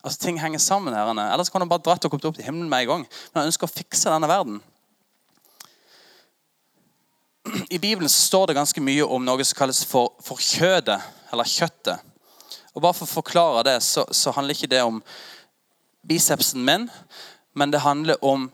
Altså, 0.03 0.19
Ting 0.21 0.37
henger 0.41 0.59
sammen. 0.59 0.93
her. 0.93 1.09
Ellers 1.31 1.49
kan 1.49 1.61
han 1.61 1.69
bare 1.69 1.81
dratt 1.85 2.05
og 2.05 2.11
kommet 2.11 2.25
opp 2.25 2.37
til 2.37 2.45
himmelen 2.45 2.69
med 2.69 2.83
en 2.85 2.93
gang. 2.93 3.07
Men 3.33 3.41
han 3.41 3.49
ønsker 3.49 3.69
å 3.69 3.73
fikse 3.73 4.09
denne 4.09 4.29
verden. 4.29 4.61
I 7.69 7.79
Bibelen 7.79 8.09
står 8.09 8.47
det 8.47 8.53
ganske 8.53 8.81
mye 8.83 9.05
om 9.05 9.25
noe 9.25 9.45
som 9.45 9.57
kalles 9.57 9.81
for, 9.87 10.13
for 10.21 10.41
kjødet, 10.41 10.99
eller 11.33 11.49
kjøttet. 11.49 12.07
Og 12.75 12.83
bare 12.83 12.95
For 12.95 13.07
å 13.07 13.15
forklare 13.19 13.65
det, 13.67 13.79
så, 13.83 14.05
så, 14.11 14.31
handler 14.35 14.55
ikke 14.55 14.71
det 14.71 14.83
om 14.85 15.01
bicepsen 16.07 16.63
min, 16.65 16.87
men 17.53 17.71
det 17.71 17.83
handler 17.83 18.21
om 18.23 18.47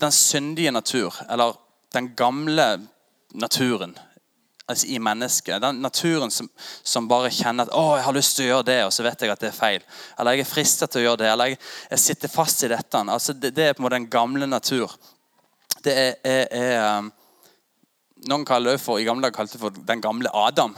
den 0.00 0.12
syndige 0.12 0.72
natur, 0.74 1.14
eller 1.30 1.56
den 1.94 2.10
gamle 2.16 2.66
naturen 3.32 3.96
altså 4.66 4.86
i 4.86 4.98
mennesket. 4.98 5.62
Den 5.62 5.80
naturen 5.82 6.30
som, 6.30 6.48
som, 6.82 7.08
bare 7.08 7.30
kjenner 7.30 7.68
at 7.68 7.72
'å, 7.72 7.96
jeg 7.96 8.04
har 8.04 8.16
lyst 8.16 8.36
til 8.36 8.46
å 8.46 8.48
gjøre 8.48 8.66
det', 8.66 8.86
og 8.86 8.92
så 8.92 9.02
vet 9.06 9.20
jeg 9.22 9.30
at 9.30 9.40
det 9.40 9.48
er 9.48 9.60
feil. 9.60 9.82
Eller 10.18 10.32
jeg 10.32 10.40
er 10.40 10.50
fristet 10.50 10.90
til 10.90 11.00
å 11.00 11.04
gjøre 11.04 11.22
det, 11.22 11.28
eller 11.32 11.52
jeg, 11.52 11.58
jeg 11.90 11.98
sitter 11.98 12.28
fast 12.28 12.64
i 12.64 12.72
dette. 12.72 13.02
Altså, 13.04 13.32
det, 13.32 13.54
det, 13.54 13.68
er 13.68 13.72
på 13.72 13.82
en 13.82 13.86
måte 13.86 14.00
den 14.00 14.10
gamle 14.10 14.46
natur. 14.46 14.90
Det 15.86 15.94
er, 15.94 16.14
er, 16.26 16.46
er 16.50 16.98
um, 16.98 17.12
Noen 18.26 18.44
kaller 18.48 18.74
det 18.74 18.82
for, 18.82 18.98
i 18.98 19.06
gamle 19.06 19.22
dager 19.22 19.36
kalte 19.36 19.54
det 19.54 19.62
for 19.62 19.82
den 19.86 20.00
gamle 20.02 20.30
Adam. 20.34 20.72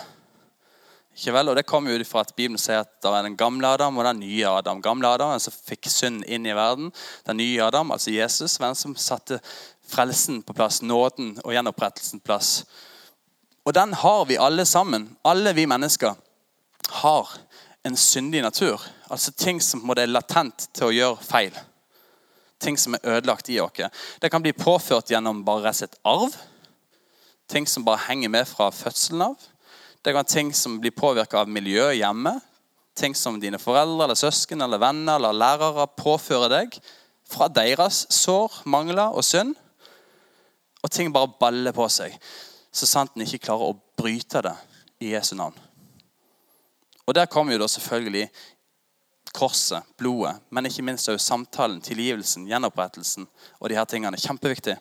Ikke 1.17 1.33
vel? 1.33 1.49
Og 1.49 1.57
Det 1.57 1.67
kommer 1.67 1.97
ut 1.97 2.07
fra 2.07 2.21
at 2.27 2.35
Bibelen 2.37 2.61
sier 2.61 2.83
at 2.83 2.91
det 3.03 3.11
er 3.11 3.25
den 3.25 3.39
gamle 3.39 3.71
Adam 3.73 3.97
og 3.97 4.05
den 4.05 4.21
nye 4.21 4.51
Adam. 4.51 4.83
Gamle 4.85 5.09
Adam 5.09 5.33
som 5.41 5.55
fikk 5.55 5.89
synd 5.91 6.27
inn 6.29 6.47
i 6.47 6.55
verden. 6.55 6.93
Den 7.27 7.41
nye 7.41 7.63
Adam, 7.65 7.95
altså 7.95 8.13
Jesus, 8.13 8.59
var 8.61 8.75
den 8.75 8.79
som 8.79 8.97
satte 9.01 9.41
frelsen 9.89 10.43
på 10.45 10.53
plass, 10.55 10.83
nåden 10.83 11.39
og 11.41 11.57
gjenopprettelsen 11.57 12.21
på 12.21 12.29
plass. 12.31 12.53
Og 13.65 13.75
den 13.75 13.97
har 13.97 14.27
vi 14.29 14.37
alle 14.37 14.67
sammen. 14.69 15.09
Alle 15.25 15.55
vi 15.57 15.67
mennesker 15.67 16.15
har 17.01 17.33
en 17.83 17.97
syndig 17.97 18.43
natur. 18.43 18.83
Altså 19.09 19.33
ting 19.33 19.63
som 19.63 19.83
må 19.87 19.97
det 19.97 20.05
er 20.07 20.13
latent 20.13 20.69
til 20.77 20.91
å 20.91 20.95
gjøre 20.95 21.25
feil. 21.25 21.59
Ting 22.61 22.79
som 22.79 22.95
er 22.95 23.05
ødelagt 23.17 23.49
i 23.49 23.61
oss. 23.61 23.81
Det 24.21 24.31
kan 24.31 24.43
bli 24.43 24.53
påført 24.53 25.11
gjennom 25.11 25.45
bare 25.47 25.73
slett 25.75 25.99
arv. 26.05 26.35
Ting 27.49 27.69
som 27.69 27.85
bare 27.85 28.09
henger 28.09 28.29
med 28.29 28.49
fra 28.49 28.71
fødselen 28.71 29.23
av. 29.31 29.37
Det 30.03 30.13
kan 30.13 30.23
være 30.23 30.35
ting 30.35 30.53
som 30.55 30.81
blir 30.81 30.95
påvirka 30.97 31.41
av 31.43 31.49
miljøet 31.49 32.01
hjemme. 32.01 32.35
Ting 32.99 33.15
som 33.15 33.39
dine 33.41 33.61
foreldre, 33.63 34.05
eller 34.05 34.19
søsken, 34.19 34.61
eller 34.63 34.83
venner 34.83 35.17
eller 35.17 35.33
lærere 35.33 35.87
påfører 35.97 36.51
deg 36.51 36.81
fra 37.29 37.47
deres 37.49 38.07
sår, 38.11 38.63
mangler 38.67 39.15
og 39.15 39.25
synd. 39.25 39.55
Og 40.83 40.91
ting 40.91 41.13
bare 41.15 41.31
baller 41.41 41.75
på 41.75 41.87
seg 41.93 42.19
så 42.79 42.87
sant 42.87 43.17
en 43.17 43.25
ikke 43.25 43.47
klarer 43.49 43.73
å 43.73 43.79
bryte 43.99 44.43
det 44.45 44.55
i 45.05 45.13
Jesu 45.15 45.35
navn. 45.39 45.57
Og 47.09 47.15
Der 47.17 47.27
kommer 47.27 47.55
jo 47.55 47.63
da 47.63 47.69
selvfølgelig 47.69 48.29
korset, 49.39 49.87
blodet, 50.01 50.35
men 50.51 50.67
ikke 50.67 50.83
minst 50.87 51.09
også 51.09 51.23
samtalen, 51.23 51.79
tilgivelsen, 51.85 52.49
gjenopprettelsen 52.51 53.29
og 53.61 53.71
de 53.71 53.79
her 53.79 53.87
tingene. 53.87 54.19
Kjempeviktig. 54.19 54.75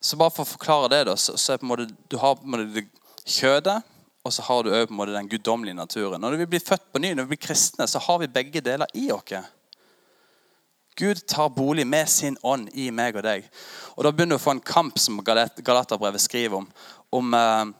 Så 0.00 0.16
bare 0.16 0.32
for 0.32 0.46
å 0.46 0.52
forklare 0.56 0.90
det, 0.90 1.04
da, 1.10 1.14
så, 1.20 1.36
så 1.38 1.54
er 1.54 1.60
på 1.60 1.68
en 1.68 1.72
måte, 1.74 1.86
du 2.10 2.16
har 2.18 2.38
på 2.38 2.48
en 2.48 2.54
måte 2.54 2.68
det 2.74 2.86
kjødet, 3.28 3.78
og 4.24 4.32
så 4.32 4.44
har 4.44 4.64
du 4.64 4.72
også 4.72 4.88
på 4.88 4.94
en 4.94 5.00
måte 5.00 5.16
den 5.16 5.28
guddommelige 5.30 5.76
naturen. 5.76 6.20
Når 6.20 6.38
vi 6.40 6.48
blir 6.54 6.64
født 6.64 6.88
på 6.92 7.02
ny, 7.02 7.12
når 7.14 7.28
vi 7.28 7.34
blir 7.34 7.46
kristne, 7.46 7.86
så 7.88 8.02
har 8.02 8.18
vi 8.20 8.32
begge 8.32 8.64
deler 8.64 8.90
i 8.96 9.10
oss. 9.14 9.52
Gud 10.98 11.20
tar 11.30 11.52
bolig 11.54 11.86
med 11.86 12.08
sin 12.10 12.36
ånd 12.42 12.68
i 12.76 12.90
meg 12.92 13.16
og 13.16 13.24
deg. 13.24 13.46
Og 13.96 14.04
Da 14.04 14.10
begynner 14.12 14.36
du 14.36 14.40
å 14.40 14.42
få 14.42 14.56
en 14.56 14.64
kamp 14.64 14.98
som 15.00 15.20
Galaterbrevet 15.24 16.20
skriver 16.20 16.58
om. 16.58 16.66
Om 17.16 17.36
eh, 17.36 17.70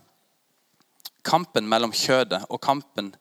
kampen 1.27 1.69
mellom 1.69 1.93
kjødet 1.95 2.43
og 2.49 2.61
kampen, 2.63 3.13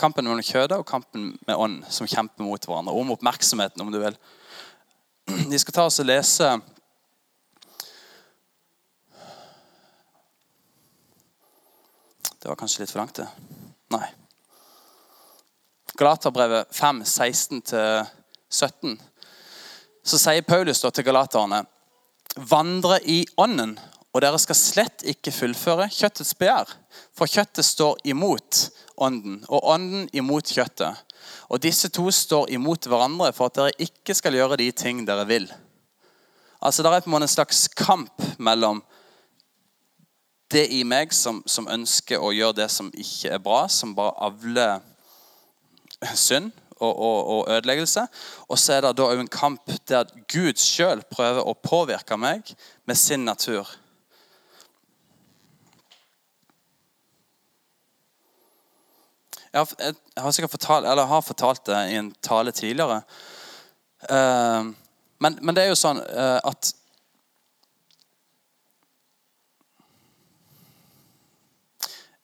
kampen 0.00 0.26
mellom 0.26 0.44
kjødet 0.44 0.78
og 0.78 0.86
kampen 0.88 1.30
med 1.46 1.56
ånd 1.56 1.82
som 1.92 2.08
kjemper 2.08 2.44
mot 2.44 2.64
hverandre. 2.68 2.94
Om 2.94 3.14
oppmerksomheten, 3.16 3.82
om 3.82 3.92
du 3.92 4.00
vil. 4.02 4.18
Vi 5.52 5.60
skal 5.60 5.76
ta 5.76 5.88
oss 5.88 6.00
og 6.02 6.08
lese 6.08 6.58
Det 12.38 12.46
var 12.46 12.56
kanskje 12.56 12.84
litt 12.84 12.92
for 12.94 13.02
langt, 13.02 13.18
det. 13.18 13.26
Nei. 13.92 14.06
Galaterbrevet 15.98 16.70
5, 16.72 17.02
16-17 17.02 18.94
så 20.08 20.20
sier 20.22 20.46
Paulus 20.46 20.80
da 20.80 20.92
til 20.94 21.04
galaterne 21.04 21.64
vandre 22.48 23.00
i 23.04 23.24
ånden, 23.36 23.74
og 24.14 24.22
dere 24.24 24.38
skal 24.40 24.56
slett 24.56 25.04
ikke 25.06 25.32
fullføre 25.34 25.88
kjøttets 25.92 26.32
begjær. 26.38 26.70
For 27.16 27.28
kjøttet 27.28 27.66
står 27.66 28.00
imot 28.08 28.68
ånden, 28.96 29.42
og 29.48 29.66
ånden 29.68 30.08
imot 30.16 30.48
kjøttet. 30.54 30.96
Og 31.52 31.60
disse 31.62 31.90
to 31.92 32.08
står 32.14 32.48
imot 32.56 32.88
hverandre 32.88 33.30
for 33.36 33.50
at 33.50 33.58
dere 33.58 33.88
ikke 33.88 34.16
skal 34.16 34.36
gjøre 34.38 34.58
de 34.60 34.70
ting 34.72 35.04
dere 35.06 35.26
vil. 35.28 35.48
Altså 36.58 36.82
Det 36.82 36.90
er 36.90 37.04
på 37.04 37.10
en 37.10 37.14
måte 37.14 37.28
en 37.28 37.36
slags 37.36 37.68
kamp 37.68 38.24
mellom 38.38 38.80
det 40.50 40.64
i 40.72 40.80
meg 40.88 41.12
som, 41.12 41.42
som 41.46 41.68
ønsker 41.68 42.22
å 42.24 42.32
gjøre 42.32 42.62
det 42.62 42.70
som 42.72 42.88
ikke 42.96 43.34
er 43.36 43.42
bra, 43.44 43.66
som 43.68 43.92
bare 43.94 44.16
avler 44.24 44.80
synd 46.16 46.48
og, 46.78 46.94
og, 46.94 47.18
og 47.34 47.50
ødeleggelse. 47.52 48.06
Og 48.48 48.58
så 48.58 48.78
er 48.78 48.86
det 48.86 48.94
da 48.96 49.10
en 49.12 49.28
kamp 49.28 49.68
der 49.90 50.08
Gud 50.32 50.56
sjøl 50.62 51.04
prøver 51.10 51.44
å 51.44 51.54
påvirke 51.54 52.16
meg 52.16 52.48
med 52.88 52.96
sin 52.96 53.28
natur. 53.28 53.68
Jeg 59.52 59.60
har, 59.60 59.94
jeg 60.16 60.22
har 60.24 60.34
sikkert 60.34 60.54
fortalt, 60.56 60.86
eller 60.86 61.08
har 61.08 61.24
fortalt 61.24 61.64
det 61.66 61.78
i 61.92 61.96
en 62.00 62.10
tale 62.24 62.52
tidligere. 62.52 63.00
Uh, 64.10 64.74
men, 65.18 65.38
men, 65.42 65.54
det 65.56 65.64
er 65.64 65.72
jo 65.72 65.78
sånn 65.78 65.98
uh, 65.98 66.38
at 66.46 66.74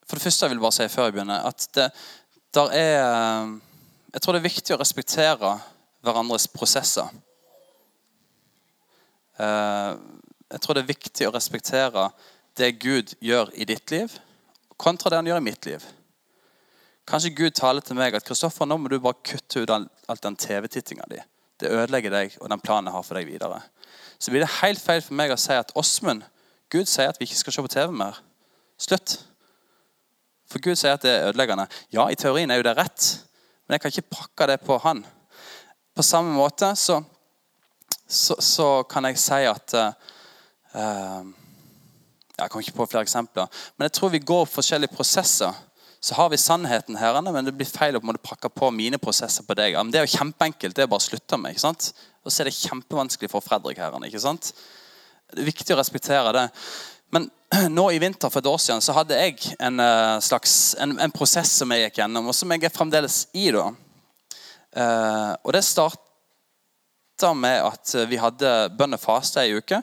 For 0.05 0.21
det 0.21 0.27
første 0.29 0.47
jeg 0.47 0.53
vil 0.53 0.61
bare 0.63 0.77
si 0.77 0.85
før 0.93 1.09
jeg 1.09 1.15
begynner, 1.17 1.47
at 1.49 1.65
det 1.75 1.89
der 2.55 2.71
er 2.77 3.01
uh, 3.03 3.55
jeg 4.15 4.23
tror 4.23 4.37
det 4.37 4.45
er 4.45 4.47
viktig 4.47 4.75
å 4.77 4.79
respektere 4.79 5.49
hverandres 6.07 6.45
prosesser. 6.53 7.09
Uh, 9.35 9.99
jeg 10.53 10.63
tror 10.63 10.77
det 10.77 10.85
er 10.85 10.93
viktig 10.93 11.27
å 11.27 11.33
respektere 11.35 12.05
det 12.55 12.77
Gud 12.79 13.17
gjør 13.19 13.51
i 13.59 13.67
ditt 13.67 13.91
liv, 13.91 14.15
kontra 14.79 15.11
det 15.11 15.19
han 15.19 15.33
gjør 15.33 15.43
i 15.43 15.47
mitt 15.49 15.67
liv. 15.67 15.89
Kanskje 17.09 17.35
Gud 17.37 17.53
taler 17.57 17.85
til 17.85 17.99
meg 17.99 18.17
at 18.17 18.25
Kristoffer, 18.25 18.69
nå 18.69 18.79
må 18.81 18.89
du 18.89 18.97
bare 19.03 19.21
kutte 19.27 19.65
ut 19.65 19.73
alt 19.73 20.23
den 20.25 20.37
TV-tittinga 20.41 21.09
di. 21.11 21.21
Det 21.61 21.71
ødelegger 21.71 22.13
deg 22.15 22.39
og 22.41 22.49
den 22.51 22.63
planen 22.65 22.89
jeg 22.89 22.97
har 22.97 23.05
for 23.07 23.19
deg 23.19 23.29
videre. 23.29 23.61
Så 24.19 24.33
blir 24.33 24.45
det 24.45 24.55
helt 24.63 24.81
feil 24.81 25.03
for 25.05 25.17
meg 25.19 25.35
å 25.35 25.39
si 25.41 25.53
at 25.57 25.75
Åsmund, 25.77 26.25
Gud 26.73 26.89
sier 26.89 27.13
at 27.13 27.21
vi 27.21 27.29
ikke 27.29 27.43
skal 27.43 27.55
se 27.55 27.65
på 27.67 27.73
TV 27.75 27.93
mer. 27.95 28.17
Slutt. 28.81 29.19
For 30.51 30.63
Gud 30.65 30.81
sier 30.81 30.97
at 30.97 31.05
det 31.05 31.13
er 31.13 31.29
ødeleggende. 31.29 31.69
Ja, 31.93 32.09
i 32.09 32.19
teorien 32.19 32.51
er 32.51 32.59
jo 32.59 32.67
det 32.67 32.77
rett. 32.79 33.11
Men 33.65 33.77
jeg 33.77 33.85
kan 33.85 33.93
ikke 33.93 34.17
pakke 34.17 34.49
det 34.51 34.59
på 34.65 34.79
han. 34.83 35.05
På 35.95 36.03
samme 36.03 36.33
måte 36.35 36.73
så, 36.77 36.99
så, 38.09 38.37
så 38.41 38.69
kan 38.91 39.07
jeg 39.09 39.21
si 39.21 39.45
at 39.47 39.77
uh, 39.77 41.23
Jeg 42.35 42.51
kommer 42.51 42.65
ikke 42.65 42.81
på 42.81 42.89
flere 42.91 43.07
eksempler. 43.07 43.47
Men 43.77 43.87
jeg 43.87 43.97
tror 44.01 44.13
vi 44.17 44.25
går 44.25 44.49
forskjellige 44.51 44.97
prosesser. 44.97 45.55
Så 46.05 46.15
har 46.15 46.29
vi 46.29 46.37
sannheten 46.37 46.99
her, 47.01 47.17
men 47.33 47.47
det 47.47 47.55
blir 47.57 47.69
feil 47.69 47.97
å 47.97 48.01
pakke 48.21 48.51
på 48.53 48.69
mine 48.77 48.99
prosesser 49.01 49.45
på 49.49 49.55
deg. 49.57 49.73
Men 49.79 49.93
det 49.93 50.03
er 50.03 50.05
jo 50.05 50.19
kjempeenkelt. 50.19 50.77
Det 50.77 50.85
er 50.85 50.91
bare 50.91 51.01
å 51.01 51.05
slutte 51.05 51.39
med. 51.41 51.55
ikke 51.55 51.63
sant? 51.63 51.87
Og 52.21 52.29
så 52.29 52.43
er 52.43 52.51
det 52.51 52.59
kjempevanskelig 52.59 53.31
for 53.33 53.41
Fredrik 53.41 53.81
her. 53.81 53.97
ikke 54.05 54.21
sant? 54.21 54.51
Det 55.33 55.41
er 55.41 55.49
viktig 55.49 55.73
å 55.73 55.79
respektere 55.81 56.35
det. 56.37 56.43
Men 57.17 57.31
nå 57.79 57.87
i 57.89 58.03
vinter 58.03 58.29
for 58.29 58.45
et 58.45 58.51
år 58.53 58.61
siden 58.61 58.85
så 58.85 58.99
hadde 58.99 59.17
jeg 59.17 59.55
en, 59.57 59.81
slags, 60.21 60.75
en, 60.77 60.93
en 61.01 61.15
prosess 61.15 61.57
som 61.63 61.73
jeg 61.73 61.87
gikk 61.87 62.03
gjennom, 62.03 62.29
og 62.29 62.37
som 62.37 62.53
jeg 62.53 62.69
er 62.69 62.77
fremdeles 62.77 63.23
i. 63.33 63.49
da. 63.57 63.71
Uh, 64.77 65.33
og 65.41 65.55
det 65.57 65.65
starta 65.65 67.33
med 67.33 67.63
at 67.65 67.97
vi 68.13 68.21
hadde 68.21 68.53
bønn 68.77 69.01
og 69.01 69.01
faste 69.01 69.41
ei 69.41 69.57
uke. 69.57 69.81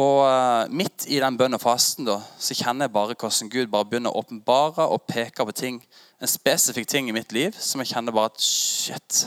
Og 0.00 0.20
eh, 0.24 0.70
midt 0.72 1.04
i 1.10 1.18
den 1.20 1.36
bønn 1.36 1.56
og 1.56 1.62
fasten 1.62 2.06
da, 2.06 2.20
så 2.40 2.54
kjenner 2.56 2.86
jeg 2.86 2.94
bare 2.94 3.16
hvordan 3.18 3.50
Gud 3.52 3.70
bare 3.72 3.88
begynner 3.88 4.14
å 4.14 4.22
åpenbare 4.22 4.86
og 4.88 5.04
peke 5.08 5.44
på 5.46 5.56
ting, 5.56 5.80
en 6.20 6.30
spesifikk 6.30 6.88
ting 6.88 7.10
i 7.10 7.16
mitt 7.16 7.32
liv 7.36 7.56
som 7.58 7.82
jeg 7.82 7.92
kjenner 7.92 8.14
bare 8.14 8.30
at 8.30 8.44
shit, 8.44 9.24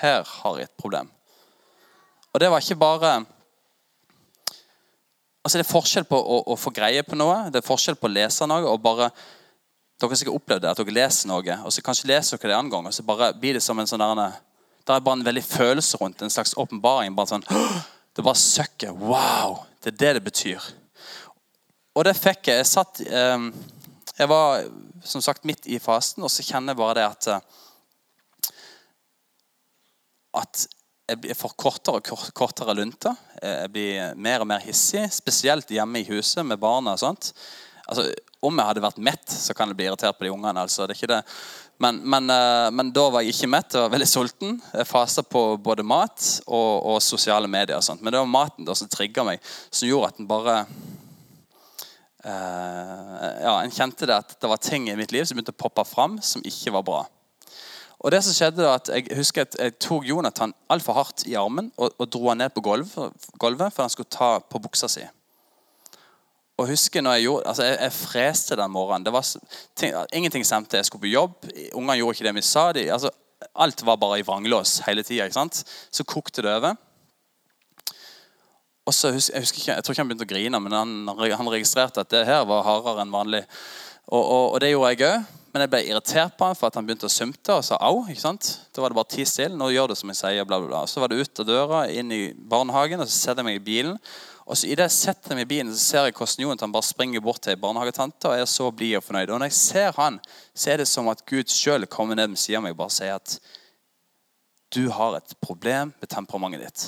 her 0.00 0.22
har 0.24 0.60
jeg 0.60 0.70
et 0.70 0.78
problem. 0.80 1.10
Og 2.32 2.40
det 2.40 2.52
var 2.52 2.62
ikke 2.62 2.78
bare 2.80 3.16
Altså 5.46 5.60
Det 5.60 5.62
er 5.62 5.70
forskjell 5.70 6.04
på 6.10 6.18
å, 6.18 6.40
å, 6.50 6.54
få 6.58 6.72
greie 6.74 7.04
på 7.06 7.14
noe, 7.14 7.44
det 7.54 7.60
er 7.60 7.66
forskjell 7.66 7.94
på 8.00 8.08
å 8.08 8.10
lese 8.10 8.48
noe 8.50 8.66
og 8.66 8.80
bare 8.82 9.12
Dere 9.96 10.10
har 10.10 10.18
sikkert 10.18 10.36
opplevd 10.36 10.64
det, 10.64 10.72
at 10.74 10.80
dere 10.80 10.92
leser 10.92 11.30
noe, 11.30 11.54
og 11.64 11.72
så 11.72 11.80
kanskje 11.86 12.10
leser 12.10 12.36
dere 12.36 12.50
det 12.50 12.56
en 12.58 12.72
gang, 12.72 12.84
og 12.84 12.92
så 12.92 13.04
bare 13.06 13.30
blir 13.40 13.56
det 13.56 13.62
som 13.64 13.78
en 13.80 13.88
sånn 13.88 14.02
der, 14.02 14.34
Det 14.84 14.92
er 14.92 15.04
bare 15.06 15.16
en 15.16 15.24
veldig 15.24 15.44
følelse 15.46 15.96
rundt 16.02 16.20
en 16.20 16.34
slags 16.34 16.52
åpenbaring. 16.52 17.14
bare 17.16 17.30
sånn, 17.30 17.46
Det 18.16 18.24
bare 18.24 18.40
søkket. 18.40 18.90
Wow! 18.96 19.58
Det 19.84 19.92
er 19.92 19.96
det 20.00 20.12
det 20.16 20.22
betyr. 20.24 20.62
Og 21.96 22.04
det 22.08 22.14
fikk 22.16 22.48
jeg. 22.48 22.62
Jeg 22.62 22.68
satt 22.70 23.00
eh, 23.04 23.48
Jeg 24.16 24.30
var 24.30 24.64
som 25.04 25.20
sagt 25.20 25.44
midt 25.44 25.68
i 25.68 25.76
fasen, 25.78 26.24
og 26.24 26.32
så 26.32 26.44
kjenner 26.46 26.72
jeg 26.72 26.80
bare 26.80 26.96
det 26.96 27.04
at 27.10 27.28
eh, 27.34 27.44
At 30.40 30.64
jeg 31.06 31.36
får 31.38 31.52
kortere 31.60 32.00
og 32.00 32.24
kortere 32.34 32.74
lunter. 32.74 33.14
Jeg 33.38 33.70
blir 33.70 34.16
mer 34.18 34.42
og 34.42 34.48
mer 34.50 34.64
hissig, 34.64 35.04
spesielt 35.14 35.70
hjemme 35.70 36.00
i 36.00 36.08
huset 36.08 36.42
med 36.44 36.58
barna. 36.58 36.96
og 36.96 36.98
sånt. 36.98 37.30
Altså, 37.86 38.08
om 38.42 38.58
jeg 38.58 38.66
hadde 38.66 38.82
vært 38.82 38.98
mett, 38.98 39.28
så 39.30 39.54
kan 39.54 39.70
jeg 39.70 39.78
bli 39.78 39.86
irritert 39.86 40.18
på 40.18 40.26
de 40.26 40.32
ungene. 40.34 40.60
altså. 40.60 40.86
Det 40.86 40.96
er 40.96 40.98
ikke 40.98 41.12
det. 41.14 41.22
Men, 41.78 41.98
men, 42.08 42.30
eh, 42.30 42.70
men, 42.72 42.90
da 42.92 43.08
var 43.12 43.24
jeg 43.24 43.34
ikke 43.34 43.50
mett. 43.52 43.74
og 43.76 43.90
veldig 43.92 44.08
sulten. 44.08 44.60
Jeg 44.72 44.88
fasta 44.88 45.22
på 45.22 45.56
både 45.62 45.84
mat 45.84 46.28
og, 46.46 46.86
og, 46.94 47.02
sosiale 47.02 47.48
medier. 47.48 47.76
og. 47.76 48.00
Men 48.00 48.12
det 48.12 48.22
var 48.22 48.30
maten 48.30 48.68
da 48.68 48.74
som 48.74 48.88
trigga 48.88 49.24
meg, 49.26 49.42
som 49.70 49.88
gjorde 49.88 50.12
at 50.12 50.20
den 50.20 50.28
bare 50.30 50.56
eh, 52.24 53.42
Ja, 53.44 53.58
En 53.60 53.74
kjente 53.74 54.08
det 54.08 54.16
at 54.16 54.38
det 54.40 54.50
var 54.50 54.62
ting 54.62 54.88
i 54.88 54.96
mitt 54.96 55.12
liv 55.12 55.24
som 55.24 55.36
begynte 55.36 55.54
å 55.54 55.64
poppe 55.66 55.84
fram 55.84 56.18
som 56.22 56.44
ikke 56.44 56.72
var 56.78 56.86
bra. 56.86 57.02
Og 58.04 58.12
det 58.12 58.22
som 58.24 58.34
skjedde 58.36 58.62
da, 58.62 58.76
at 58.76 58.88
Jeg 58.92 59.16
husker 59.16 59.46
at 59.46 59.56
jeg 59.60 59.76
tok 59.80 60.04
Jonathan 60.04 60.54
altfor 60.72 60.96
hardt 60.96 61.26
i 61.28 61.36
armen 61.36 61.70
og, 61.76 61.92
og 61.98 62.08
dro 62.08 62.28
han 62.28 62.40
ned 62.40 62.56
på 62.56 62.64
gulvet, 62.64 63.12
gulvet 63.40 63.72
for 63.72 63.84
han 63.84 63.92
skulle 63.92 64.12
ta 64.12 64.38
på 64.40 64.62
buksa 64.64 64.88
si. 64.88 65.04
Og 66.56 66.70
husker 66.70 67.04
når 67.04 67.18
Jeg 67.18 67.26
gjorde, 67.26 67.48
altså 67.50 67.64
jeg, 67.64 67.78
jeg 67.80 67.92
freste 67.92 68.56
den 68.56 68.70
morgenen. 68.72 69.04
Det 69.04 69.12
var 69.12 69.26
ting, 69.76 69.94
Ingenting 70.12 70.46
stemte. 70.46 70.76
Jeg 70.76 70.88
skulle 70.88 71.04
på 71.04 71.12
jobb. 71.12 71.46
Ungene 71.74 71.98
gjorde 72.00 72.16
ikke 72.16 72.28
det 72.28 72.34
vi 72.38 72.44
sa. 72.48 72.72
De, 72.72 72.86
altså, 72.92 73.10
alt 73.54 73.86
var 73.86 73.96
bare 74.00 74.20
i 74.20 74.24
vranglås 74.24 74.78
hele 74.86 75.04
tida. 75.04 75.28
Så 75.28 76.04
kokte 76.04 76.42
det 76.42 76.54
over. 76.56 76.76
Og 78.86 78.94
så 78.94 79.10
husker, 79.12 79.34
jeg, 79.34 79.42
husker 79.42 79.60
ikke, 79.60 79.72
jeg 79.74 79.84
tror 79.84 79.92
ikke 79.92 80.02
han 80.02 80.10
begynte 80.12 80.26
å 80.28 80.30
grine, 80.30 80.60
men 80.62 80.74
han, 80.76 80.92
han 81.40 81.50
registrerte 81.50 82.04
at 82.04 82.12
det 82.12 82.22
her 82.28 82.44
var 82.46 82.62
hardere 82.62 83.02
enn 83.02 83.12
vanlig. 83.14 83.42
Og, 84.06 84.20
og, 84.22 84.44
og 84.54 84.60
det 84.62 84.70
gjorde 84.70 84.92
jeg 84.94 85.08
òg. 85.08 85.32
Men 85.56 85.64
jeg 85.64 85.72
ble 85.72 85.80
irritert 85.88 86.34
på 86.36 86.44
han 86.44 86.56
for 86.58 86.68
at 86.68 86.76
han 86.76 86.84
begynte 86.84 87.08
å 87.08 87.12
sumte 87.12 87.54
og 87.56 87.64
sa 87.64 87.78
au. 87.80 88.02
ikke 88.04 88.20
sant? 88.20 88.48
Da 88.76 88.82
var 88.84 88.92
det 88.92 88.98
bare 88.98 89.08
ti 89.08 89.24
stille. 89.24 89.56
Nå 89.56 89.70
gjør 89.72 89.90
du 89.90 89.96
som 89.98 90.12
jeg 90.12 90.18
sier. 90.20 90.44
bla 90.44 90.60
bla 90.60 90.68
bla. 90.68 90.82
Så 90.84 91.00
var 91.00 91.08
det 91.10 91.18
ut 91.18 91.40
av 91.42 91.48
døra, 91.48 91.78
inn 91.88 92.12
i 92.12 92.20
barnehagen, 92.36 93.00
og 93.00 93.08
så 93.08 93.16
setter 93.16 93.40
jeg 93.40 93.48
meg 93.48 93.58
i 93.58 93.64
bilen. 93.64 93.96
Og 94.46 94.54
så 94.54 94.68
i 94.68 94.76
det 94.78 94.84
jeg 94.86 94.94
setter 94.94 95.34
meg 95.34 95.48
i 95.48 95.50
bilen, 95.50 95.72
så 95.74 95.82
ser 95.82 96.04
jeg 96.06 96.14
hvordan 96.14 96.44
Jonathan 96.44 96.74
bare 96.74 96.86
springer 96.86 97.22
bort 97.24 97.42
til 97.42 97.56
ei 97.56 97.58
barnehagetante 97.58 98.30
og 98.30 98.38
er 98.38 98.46
så 98.50 98.68
blid 98.70 99.00
og 99.00 99.02
fornøyd. 99.02 99.32
Og 99.34 99.40
når 99.42 99.50
jeg 99.50 99.58
ser 99.58 99.96
han, 99.98 100.20
så 100.54 100.70
er 100.70 100.82
det 100.82 100.86
som 100.90 101.08
at 101.10 101.24
Gud 101.26 101.50
sjøl 101.50 101.88
kommer 101.90 102.18
ned 102.18 102.30
ved 102.30 102.38
siden 102.38 102.60
av 102.60 102.68
meg 102.68 102.76
og 102.76 102.84
bare 102.84 102.94
sier 102.94 103.18
at 103.18 103.38
du 104.74 104.84
har 104.94 105.18
et 105.18 105.34
problem 105.42 105.90
med 105.98 106.10
temperamentet 106.10 106.62
ditt. 106.62 106.86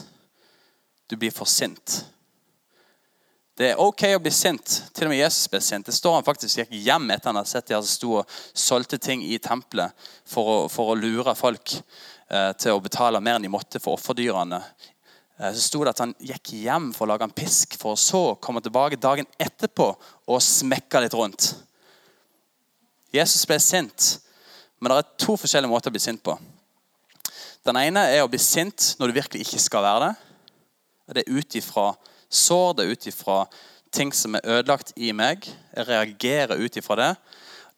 Du 1.10 1.16
blir 1.18 1.34
for 1.34 1.50
sint. 1.50 2.02
Det 3.58 3.72
er 3.72 3.80
ok 3.82 4.04
å 4.14 4.20
bli 4.22 4.30
sint. 4.30 4.76
Til 4.94 5.08
og 5.08 5.10
med 5.10 5.18
Jesus 5.18 5.50
ble 5.50 5.58
sint. 5.64 5.86
Det 5.88 5.96
står 5.96 6.20
han 6.20 6.26
faktisk 6.26 6.60
gikk 6.60 6.76
hjem 6.78 7.10
etter 7.10 7.32
han 7.32 7.40
hadde 7.40 7.50
sett 7.50 7.72
de 7.72 7.80
som 7.80 7.90
sto 7.90 8.12
og 8.20 8.36
solgte 8.54 9.00
ting 9.02 9.24
i 9.26 9.40
tempelet 9.42 10.06
for 10.28 10.52
å, 10.52 10.58
for 10.70 10.92
å 10.92 10.98
lure 10.98 11.34
folk 11.34 11.74
eh, 11.74 12.52
til 12.54 12.76
å 12.76 12.84
betale 12.84 13.22
mer 13.24 13.40
enn 13.40 13.48
de 13.48 13.50
måtte 13.50 13.82
for 13.82 13.98
offerdyrene 13.98 14.62
så 15.38 15.62
sto 15.62 15.84
det 15.84 15.92
at 15.94 16.02
han 16.02 16.14
gikk 16.18 16.52
hjem 16.64 16.90
for 16.96 17.06
å 17.06 17.12
lage 17.12 17.28
en 17.28 17.34
pisk, 17.34 17.76
for 17.78 17.94
å 17.94 18.00
så 18.00 18.22
komme 18.42 18.62
tilbake 18.64 18.98
dagen 18.98 19.28
etterpå 19.38 19.86
og 19.94 20.42
smekke 20.42 21.04
litt 21.04 21.14
rundt. 21.14 21.52
Jesus 23.14 23.46
ble 23.48 23.60
sint, 23.62 24.18
men 24.78 24.92
det 24.92 24.98
er 24.98 25.12
to 25.22 25.36
forskjellige 25.38 25.70
måter 25.70 25.92
å 25.92 25.94
bli 25.94 26.02
sint 26.02 26.22
på. 26.26 26.34
Den 27.66 27.78
ene 27.80 28.04
er 28.10 28.24
å 28.24 28.30
bli 28.30 28.40
sint 28.42 28.94
når 28.98 29.10
du 29.10 29.18
virkelig 29.20 29.46
ikke 29.46 29.62
skal 29.62 29.86
være 29.86 30.08
det. 30.08 30.12
Det 31.14 31.24
er 31.24 31.38
ut 31.38 31.58
ifra 31.60 31.86
sår, 32.28 32.74
det 32.74 32.84
er 32.84 32.92
ut 32.92 33.08
ifra 33.08 33.38
ting 33.94 34.12
som 34.12 34.36
er 34.36 34.50
ødelagt 34.58 34.92
i 35.00 35.14
meg. 35.16 35.46
Jeg 35.72 35.88
reagerer 35.88 36.60
ut 36.60 36.76
ifra 36.76 36.98
det. 36.98 37.12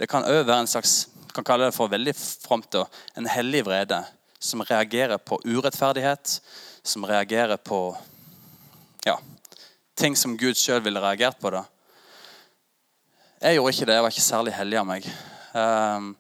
Det 0.01 0.09
kan 0.11 0.27
òg 0.27 0.47
være 0.49 0.65
en 0.65 0.71
slags 0.71 1.03
kan 1.31 1.47
kalle 1.47 1.69
det 1.69 1.77
for 1.77 1.91
veldig 1.91 2.15
fromt, 2.17 2.75
en 3.15 3.29
hellig 3.31 3.63
vrede 3.67 4.01
som 4.41 4.65
reagerer 4.67 5.21
på 5.23 5.39
urettferdighet, 5.45 6.41
som 6.83 7.05
reagerer 7.05 7.57
på 7.57 7.81
ja, 9.07 9.19
ting 9.97 10.17
som 10.17 10.37
Gud 10.37 10.59
sjøl 10.59 10.83
ville 10.85 11.03
reagert 11.03 11.41
på. 11.41 11.53
da. 11.55 11.65
Jeg 13.41 13.57
gjorde 13.57 13.75
ikke 13.75 13.89
det. 13.89 13.95
Jeg 13.95 14.05
var 14.05 14.15
ikke 14.15 14.31
særlig 14.31 14.57
hellig 14.57 14.81
av 14.81 14.89
meg. 14.89 15.07
Um, 15.53 16.11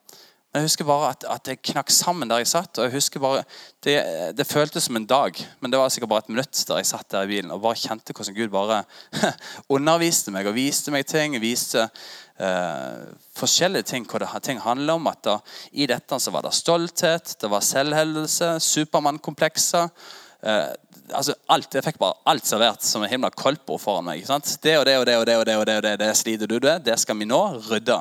men 0.50 0.64
Jeg 0.64 0.66
husker 0.66 0.86
bare 0.88 1.10
at, 1.12 1.24
at, 1.30 1.46
jeg 1.46 1.60
knakk 1.62 1.92
sammen 1.94 2.30
der 2.30 2.40
jeg 2.42 2.48
satt. 2.50 2.78
og 2.78 2.88
jeg 2.88 2.96
husker 2.96 3.22
bare, 3.22 3.44
det, 3.86 3.94
det, 4.34 4.46
føltes 4.46 4.88
som 4.88 4.96
en 4.98 5.06
dag, 5.06 5.36
men 5.60 5.70
det 5.70 5.78
var 5.78 5.92
sikkert 5.94 6.10
bare 6.10 6.24
et 6.24 6.32
minutt 6.32 6.62
der 6.66 6.80
jeg 6.80 6.88
satt 6.88 7.10
der 7.12 7.28
i 7.28 7.30
bilen 7.30 7.52
og 7.54 7.60
bare 7.62 7.78
kjente 7.78 8.16
hvordan 8.16 8.34
Gud 8.34 8.50
bare 8.50 8.80
underviste 9.76 10.34
meg 10.34 10.48
og 10.50 10.56
viste 10.56 10.90
meg 10.90 11.06
ting. 11.06 11.38
viste 11.38 11.84
uh, 11.86 13.04
forskjellige 13.38 13.92
ting 13.92 14.08
hva 14.10 14.24
det, 14.24 14.32
ting 14.42 14.58
handler 14.64 14.98
om. 14.98 15.06
at 15.12 15.22
da, 15.28 15.36
I 15.70 15.86
dette 15.86 16.18
så 16.18 16.34
var 16.34 16.42
det 16.48 16.56
stolthet, 16.58 17.36
det 17.38 17.52
var 17.52 17.62
selvhevdelse, 17.62 18.56
Supermann-komplekser. 18.58 19.92
Uh, 20.40 20.72
altså 21.12 21.34
alt, 21.52 21.74
Jeg 21.74 21.84
fikk 21.84 21.98
bare 22.00 22.16
alt 22.30 22.46
servert 22.48 22.84
som 22.86 23.02
en 23.04 23.10
himla 23.10 23.30
koldtbord 23.34 23.80
foran 23.82 24.06
meg. 24.06 24.24
Det 24.24 24.76
og 24.78 24.86
det 24.88 24.96
og 24.98 25.06
det 25.06 25.16
og 25.18 25.26
det 25.26 25.36
og 25.36 25.46
det, 25.46 25.56
og 25.56 25.66
det, 25.66 25.76
og 25.76 25.86
det, 25.86 25.94
det 26.00 26.10
sliter 26.16 26.50
du 26.50 26.58
med. 26.58 26.84
Det 26.86 26.98
skal 27.00 27.18
vi 27.18 27.28
nå 27.28 27.40
rydde. 27.70 27.98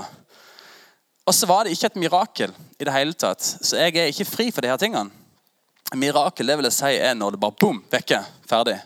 Og 1.29 1.35
så 1.35 1.45
var 1.45 1.65
det 1.65 1.75
ikke 1.75 1.91
et 1.91 1.99
mirakel 2.01 2.53
i 2.79 2.85
det 2.87 2.93
hele 2.93 3.13
tatt. 3.13 3.43
Så 3.43 3.77
jeg 3.77 3.97
er 3.97 4.09
ikke 4.09 4.25
fri 4.25 4.49
for 4.51 4.65
de 4.65 4.71
her 4.71 4.79
tingene. 4.81 5.11
Mirakel 5.97 6.47
det 6.47 6.55
vil 6.57 6.69
jeg 6.69 6.77
si 6.77 6.93
er 6.97 7.17
når 7.17 7.35
det 7.35 7.41
bare 7.41 7.57
boom, 7.59 7.83
vekke. 7.91 8.21
Ferdig. 8.49 8.79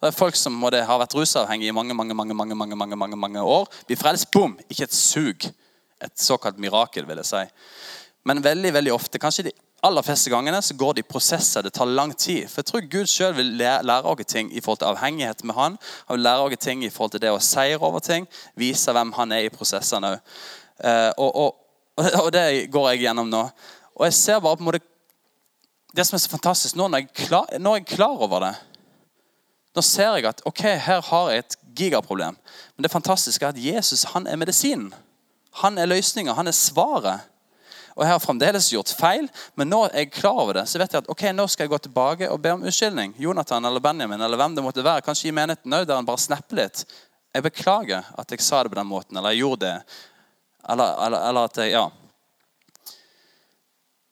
Det 0.00 0.08
er 0.08 0.16
folk 0.16 0.36
som 0.38 0.54
måtte 0.56 0.80
har 0.86 1.00
vært 1.02 1.14
rusavhengige 1.16 1.72
i 1.72 1.76
mange 1.76 1.92
mange, 1.96 2.16
mange, 2.16 2.32
mange, 2.36 2.56
mange, 2.56 2.76
mange, 2.76 2.96
mange, 2.96 3.18
mange 3.20 3.42
år. 3.44 3.66
Blir 3.88 4.00
frelst. 4.00 4.30
Boom! 4.32 4.56
Ikke 4.70 4.86
et 4.86 4.96
sug. 4.96 5.44
Et 6.00 6.14
såkalt 6.16 6.56
mirakel, 6.56 7.04
vil 7.08 7.20
jeg 7.20 7.28
si. 7.28 7.42
Men 8.24 8.40
veldig 8.44 8.72
veldig 8.72 8.94
ofte, 8.94 9.20
kanskje 9.20 9.50
de 9.50 9.52
aller 9.82 10.04
fleste 10.04 10.30
gangene 10.30 10.60
så 10.62 10.74
går 10.76 10.94
det 10.94 11.04
i 11.04 11.08
prosesser. 11.08 11.62
Det 11.62 11.72
tar 11.76 11.88
lang 11.88 12.12
tid. 12.16 12.48
For 12.50 12.60
jeg 12.60 12.68
tror 12.68 12.88
Gud 12.92 13.10
sjøl 13.10 13.34
vil 13.36 13.52
lære 13.58 14.12
oss 14.12 14.28
ting 14.28 14.50
i 14.52 14.60
forhold 14.60 14.82
til 14.82 14.90
avhengighet 14.90 15.44
med 15.44 15.54
Han. 15.54 15.78
Han 16.08 16.18
vil 16.18 16.24
lære 16.26 16.46
oss 16.46 16.60
ting 16.60 16.84
i 16.84 16.90
forhold 16.90 17.14
til 17.14 17.22
det 17.24 17.32
å 17.32 17.40
seire 17.40 17.80
over 17.80 18.04
ting. 18.04 18.28
Vise 18.60 18.92
hvem 18.92 19.12
han 19.16 19.32
er 19.32 19.46
i 19.46 19.52
prosessene 19.52 20.14
òg. 20.14 20.34
Eh, 20.84 21.10
og, 21.16 21.36
og, 21.36 21.56
og, 22.24 22.32
det 22.32 22.70
går 22.72 22.90
jeg 22.90 23.04
gjennom 23.06 23.30
nå. 23.30 23.44
Og 23.96 24.06
jeg 24.08 24.16
ser 24.16 24.40
bare 24.40 24.56
på 24.56 24.64
en 24.64 24.70
måte 24.70 24.86
Det 25.90 26.04
som 26.06 26.14
er 26.14 26.20
så 26.22 26.30
fantastisk 26.30 26.76
nå, 26.78 26.86
når 26.86 27.00
jeg, 27.02 27.26
klar, 27.26 27.46
når 27.58 27.76
jeg 27.76 27.82
er 27.82 27.96
klar 27.96 28.20
over 28.22 28.44
det 28.44 28.52
Nå 29.74 29.82
ser 29.82 30.14
jeg 30.16 30.28
at 30.30 30.42
ok, 30.46 30.62
her 30.82 31.02
har 31.02 31.30
jeg 31.30 31.44
et 31.44 31.56
gigaproblem. 31.78 32.36
Men 32.76 32.82
det 32.82 32.90
fantastiske 32.90 33.44
er 33.46 33.52
at 33.54 33.58
Jesus 33.62 34.02
han 34.14 34.26
er 34.26 34.36
medisinen. 34.36 34.92
Han 35.62 35.78
er 35.78 35.86
løsninga. 35.86 36.34
Han 36.34 36.50
er 36.50 36.56
svaret. 36.56 37.26
Og 37.96 38.04
jeg 38.04 38.12
har 38.12 38.22
fremdeles 38.22 38.70
gjort 38.72 38.92
feil, 38.96 39.26
men 39.58 39.70
nå 39.70 39.82
er 39.88 40.04
jeg 40.04 40.12
klar 40.14 40.38
over 40.44 40.60
det. 40.60 40.66
Så 40.70 40.78
vet 40.80 40.92
jeg 40.94 41.02
at 41.02 41.10
ok, 41.10 41.24
nå 41.34 41.46
skal 41.50 41.66
jeg 41.66 41.72
gå 41.72 41.80
tilbake 41.86 42.30
og 42.30 42.40
be 42.42 42.54
om 42.54 42.62
unnskyldning. 42.62 43.14
Jonathan 43.18 43.64
eller 43.64 43.82
Benjamin 43.82 44.20
eller 44.20 44.40
hvem 44.40 44.54
det 44.56 44.64
måtte 44.64 44.84
være. 44.86 45.04
Kanskje 45.06 45.30
i 45.30 45.34
menigheten 45.36 45.74
òg, 45.74 45.86
der 45.88 45.98
han 45.98 46.08
bare 46.08 46.22
snapper 46.22 46.62
litt. 46.62 46.84
Jeg 47.34 47.46
beklager 47.46 48.06
at 48.18 48.30
jeg 48.30 48.42
sa 48.42 48.62
det 48.62 48.72
på 48.72 48.78
den 48.78 48.90
måten, 48.90 49.16
eller 49.16 49.34
jeg 49.34 49.44
gjorde 49.44 49.66
det. 49.66 49.74
Eller, 50.70 50.94
eller, 51.06 51.28
eller 51.28 51.50
at 51.50 51.62
jeg 51.62 51.74
Ja. 51.78 51.88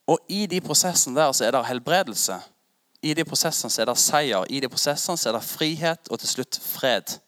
Og 0.08 0.18
i 0.32 0.46
de 0.48 0.60
prosessene 0.64 1.18
der 1.18 1.32
så 1.36 1.44
er 1.44 1.52
det 1.52 1.66
helbredelse. 1.68 2.38
I 3.04 3.12
de 3.14 3.24
prosessene 3.28 3.70
så 3.70 3.82
er 3.82 3.90
det 3.90 3.98
seier. 4.00 4.46
I 4.48 4.60
de 4.64 4.68
prosessene 4.72 5.20
så 5.20 5.28
er 5.28 5.36
det 5.36 5.44
frihet 5.44 6.08
og 6.10 6.18
til 6.22 6.30
slutt 6.30 6.58
fred. 6.64 7.18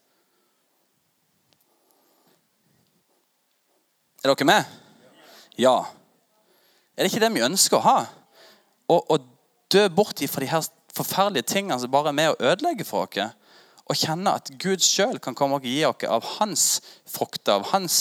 Er 4.23 4.33
dere 4.33 4.45
med? 4.45 4.65
Ja. 5.57 5.77
Er 7.01 7.07
det 7.07 7.15
ikke 7.15 7.23
det 7.23 7.33
vi 7.33 7.41
ønsker 7.41 7.79
å 7.79 7.81
ha? 7.81 7.99
Å 8.93 9.15
dø 9.73 9.87
bort 9.89 10.19
fra 10.29 10.43
de 10.43 10.49
her 10.51 10.65
forferdelige 10.93 11.47
tingene 11.49 11.79
som 11.81 11.89
bare 11.89 12.11
er 12.11 12.17
med 12.19 12.27
å 12.29 12.51
ødelegge 12.51 12.85
for 12.85 13.07
oss. 13.07 13.31
Og 13.89 13.97
kjenne 13.97 14.35
at 14.37 14.51
Gud 14.61 14.83
sjøl 14.85 15.17
kan 15.17 15.33
komme 15.33 15.57
og 15.57 15.65
gi 15.65 15.79
oss 15.87 16.05
av 16.05 16.27
hans 16.37 16.65
frukter, 17.09 17.55
av 17.55 17.65
hans 17.71 17.95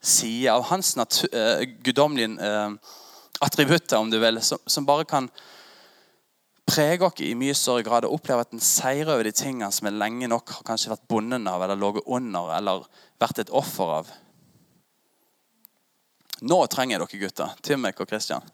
side, 0.00 0.48
av 0.48 0.64
hans 0.70 0.94
uh, 0.96 1.60
guddommelige 1.84 2.40
uh, 2.40 2.96
attributter, 3.44 4.00
om 4.00 4.08
du 4.08 4.16
vil, 4.22 4.40
som, 4.40 4.64
som, 4.64 4.86
bare 4.88 5.04
kan 5.04 5.28
prege 6.64 7.04
oss 7.04 7.20
i 7.20 7.34
mye 7.36 7.52
større 7.52 7.84
grad 7.84 8.08
og 8.08 8.16
oppleve 8.16 8.46
at 8.46 8.56
en 8.56 8.64
seier 8.64 9.12
over 9.12 9.28
de 9.28 9.34
tingene 9.36 9.68
som 9.76 9.92
er 9.92 10.00
lenge 10.00 10.32
nok 10.32 10.56
har 10.56 10.64
kanskje 10.72 10.94
vært 10.94 11.04
bundet 11.12 11.52
av, 11.52 11.68
eller 11.68 11.84
ligget 11.84 12.08
under, 12.16 12.54
eller 12.56 12.88
vært 13.20 13.44
et 13.44 13.52
offer 13.52 13.98
av. 14.00 14.16
Nå 16.46 16.58
trenger 16.70 16.94
jeg 16.94 17.02
dere 17.02 17.20
gutter. 17.24 17.54
Timek 17.66 18.00
og 18.00 18.06
Kristian. 18.06 18.44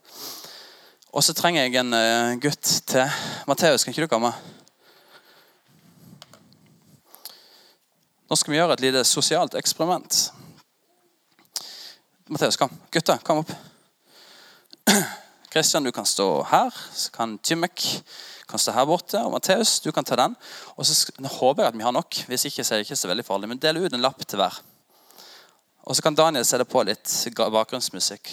Og 1.12 1.22
så 1.22 1.34
trenger 1.36 1.66
jeg 1.66 1.76
en 1.82 1.92
uh, 1.92 2.32
gutt 2.40 2.70
til. 2.88 3.18
Matteus, 3.46 3.84
kan 3.84 3.92
ikke 3.92 4.06
du 4.06 4.10
komme? 4.10 4.30
Nå 8.24 8.38
skal 8.40 8.54
vi 8.54 8.58
gjøre 8.58 8.78
et 8.78 8.86
lite 8.86 9.04
sosialt 9.04 9.54
eksperiment. 9.60 10.22
Matteus, 12.32 12.56
kom. 12.56 12.72
Gutter, 12.90 13.20
kom 13.22 13.44
opp. 13.44 13.52
Kristian, 15.52 15.84
du 15.84 15.92
kan 15.92 16.08
stå 16.08 16.28
her. 16.50 16.72
Så 16.96 17.12
kan 17.12 17.36
Timek 17.38 17.84
kan 18.48 18.58
stå 18.58 18.72
her 18.72 18.88
borte. 18.88 19.20
Og 19.20 19.36
Matteus, 19.36 19.76
du 19.84 19.92
kan 19.92 20.08
ta 20.08 20.16
den. 20.16 20.34
Og 20.74 20.88
så 20.88 21.12
håper 21.36 21.66
jeg 21.66 21.74
at 21.74 21.78
vi 21.78 21.84
har 21.84 21.92
nok. 21.92 22.24
Hvis 22.32 22.48
ikke 22.48 22.64
så 22.64 22.74
er 22.74 22.80
det 22.80 22.88
ikke 22.88 23.02
så 23.04 23.12
veldig 23.12 23.28
farlig. 23.28 23.52
Men 23.52 23.60
del 23.60 23.84
ut 23.84 23.92
en 23.92 24.02
lapp 24.08 24.24
til 24.24 24.40
hver. 24.40 24.64
Og 25.84 25.96
så 25.96 26.02
kan 26.02 26.16
Daniel 26.16 26.44
sette 26.48 26.64
på 26.64 26.82
litt 26.88 27.10
bakgrunnsmusikk. 27.36 28.30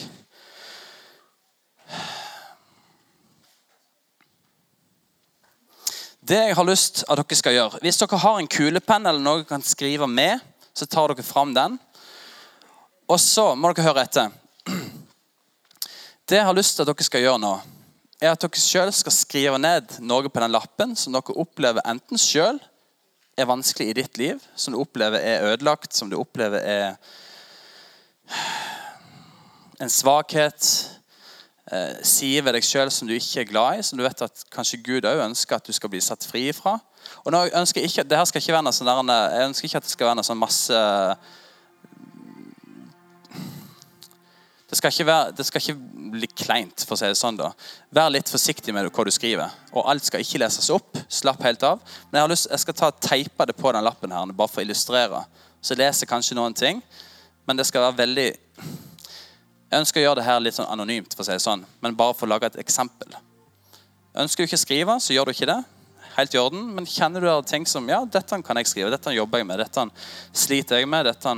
Det 6.21 6.37
jeg 6.37 6.55
har 6.55 6.67
lyst 6.67 7.01
at 7.09 7.17
dere 7.19 7.35
skal 7.35 7.55
gjøre 7.55 7.79
Hvis 7.81 7.97
dere 7.99 8.19
har 8.21 8.37
en 8.39 8.47
kulepenn 8.47 9.09
eller 9.09 9.23
noe 9.23 9.41
dere 9.41 9.49
kan 9.49 9.63
skrive 9.65 10.07
med, 10.07 10.39
så 10.71 10.85
tar 10.87 11.11
dere 11.11 11.25
fram 11.27 11.51
den. 11.57 11.75
Og 13.11 13.19
så 13.19 13.51
må 13.57 13.71
dere 13.71 13.89
høre 13.89 14.05
etter. 14.05 14.31
Det 16.29 16.37
jeg 16.37 16.47
har 16.47 16.55
lyst 16.55 16.77
til 16.77 16.85
at 16.85 16.91
dere 16.93 17.03
skal 17.03 17.25
gjøre 17.25 17.41
nå, 17.43 17.55
er 18.21 18.31
at 18.31 18.43
dere 18.45 18.63
sjøl 18.63 18.93
skal 18.95 19.15
skrive 19.15 19.57
ned 19.59 19.97
noe 19.99 20.29
på 20.29 20.43
den 20.43 20.53
lappen 20.53 20.95
som 20.95 21.17
dere 21.17 21.35
opplever 21.41 21.83
enten 21.89 22.21
sjøl 22.21 22.61
er 23.35 23.49
vanskelig 23.49 23.89
i 23.89 23.97
ditt 23.97 24.19
liv, 24.21 24.39
som 24.55 24.75
du 24.75 24.79
opplever 24.79 25.19
er 25.19 25.49
ødelagt, 25.49 25.95
som 25.97 26.07
du 26.11 26.15
opplever 26.19 26.63
er 26.63 26.95
en 29.81 29.89
svakhet, 29.89 30.67
eh, 31.71 31.99
sier 32.05 32.45
ved 32.45 32.57
deg 32.57 32.65
sjøl 32.65 32.91
som 32.93 33.09
du 33.09 33.15
ikke 33.15 33.43
er 33.43 33.49
glad 33.49 33.79
i, 33.79 33.83
som 33.85 33.97
du 33.97 34.05
vet 34.05 34.25
at 34.25 34.45
kanskje 34.53 34.81
Gud 34.85 35.07
òg 35.09 35.23
ønsker 35.25 35.57
at 35.57 35.67
du 35.67 35.73
skal 35.73 35.91
bli 35.93 36.01
satt 36.03 36.25
fri 36.27 36.47
fra. 36.55 36.77
Og 37.25 37.31
nå 37.33 37.47
ønsker 37.57 37.85
ikke, 37.85 38.05
det 38.07 38.17
her 38.17 38.27
skal 38.29 38.43
ikke 38.43 38.57
være 38.57 38.67
noe 38.69 38.75
sånn 38.75 38.91
der, 38.91 39.31
jeg 39.35 39.51
ønsker 39.51 39.69
ikke 39.69 39.81
at 39.81 39.87
det 39.87 39.95
skal 39.95 40.11
være 40.11 40.19
noe 40.21 40.29
sånn 40.31 40.41
masse 40.41 40.83
det 44.71 44.77
skal, 44.79 44.93
være, 45.03 45.31
det 45.35 45.43
skal 45.43 45.59
ikke 45.59 46.11
bli 46.13 46.27
kleint, 46.31 46.85
for 46.87 46.95
å 46.95 46.99
si 47.01 47.09
det 47.11 47.17
sånn. 47.19 47.35
da. 47.35 47.49
Vær 47.91 48.07
litt 48.13 48.29
forsiktig 48.31 48.71
med 48.71 48.87
hva 48.87 49.03
du 49.03 49.11
skriver. 49.11 49.51
Og 49.75 49.89
alt 49.91 50.07
skal 50.07 50.23
ikke 50.23 50.39
leses 50.39 50.69
opp. 50.71 50.95
Slapp 51.11 51.43
helt 51.43 51.65
av. 51.67 51.81
Men 52.07 52.21
jeg, 52.21 52.23
har 52.23 52.31
lyst, 52.31 52.47
jeg 52.53 52.63
skal 52.63 52.77
ta 52.79 52.91
teipe 52.95 53.47
det 53.49 53.57
på 53.59 53.73
den 53.75 53.83
lappen 53.83 54.15
her, 54.15 54.31
bare 54.31 54.47
for 54.47 54.63
å 54.63 54.63
illustrere. 54.63 55.25
Så 55.59 55.75
jeg 55.75 55.81
leser 55.83 56.07
kanskje 56.07 56.39
noen 56.39 56.55
ting. 56.55 56.79
Men 57.47 57.59
det 57.59 57.65
skal 57.67 57.87
være 57.87 57.97
veldig 58.03 58.29
Jeg 58.29 59.79
ønsker 59.79 60.01
å 60.01 60.03
gjøre 60.03 60.19
det 60.19 60.27
her 60.27 60.41
litt 60.43 60.57
sånn 60.57 60.69
anonymt, 60.71 61.13
for 61.15 61.23
å 61.23 61.27
si 61.27 61.35
det 61.35 61.43
sånn, 61.43 61.61
men 61.81 61.95
bare 61.95 62.15
for 62.17 62.27
å 62.27 62.33
lage 62.33 62.49
et 62.51 62.59
eksempel. 62.59 63.13
Ønsker 64.19 64.43
du 64.43 64.49
ikke 64.49 64.59
å 64.59 64.65
skrive, 64.65 64.97
så 64.99 65.15
gjør 65.15 65.29
du 65.29 65.31
ikke 65.31 65.47
det. 65.47 65.61
Helt 66.17 66.35
i 66.35 66.39
orden. 66.41 66.65
Men 66.75 66.89
kjenner 66.89 67.23
du 67.23 67.29
der 67.29 67.45
ting 67.47 67.63
som 67.69 67.87
ja, 67.87 68.01
dette 68.03 68.41
kan 68.43 68.59
jeg 68.59 68.67
skrive, 68.67 68.91
dette 68.91 69.13
jobber 69.15 69.39
jeg 69.39 69.47
med, 69.47 69.63
dette 69.63 69.87
sliter 70.33 70.81
jeg 70.81 70.89
med 70.91 71.07
dette... 71.07 71.35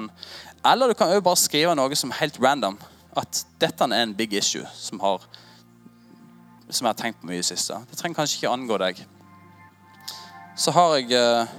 Eller 0.65 0.89
du 0.89 0.95
kan 0.97 1.11
jo 1.11 1.21
bare 1.21 1.37
skrive 1.37 1.75
noe 1.75 1.99
som 1.99 2.13
er 2.13 2.21
helt 2.23 2.39
random. 2.41 2.79
At 3.19 3.43
dette 3.61 3.85
er 3.85 3.99
en 3.99 4.15
big 4.17 4.33
issue 4.33 4.65
som, 4.73 5.01
har, 5.03 5.21
som 6.69 6.87
jeg 6.87 6.89
har 6.89 6.97
tenkt 6.97 7.21
på 7.21 7.29
mye 7.29 7.37
i 7.37 7.43
det 7.43 7.49
siste. 7.51 7.77
Det 7.91 7.99
trenger 7.99 8.23
kanskje 8.23 8.39
ikke 8.39 8.53
angå 8.55 8.79
deg. 8.81 9.03
Så 10.57 10.73
har 10.73 10.95
jeg 10.97 11.13
eh, 11.17 11.53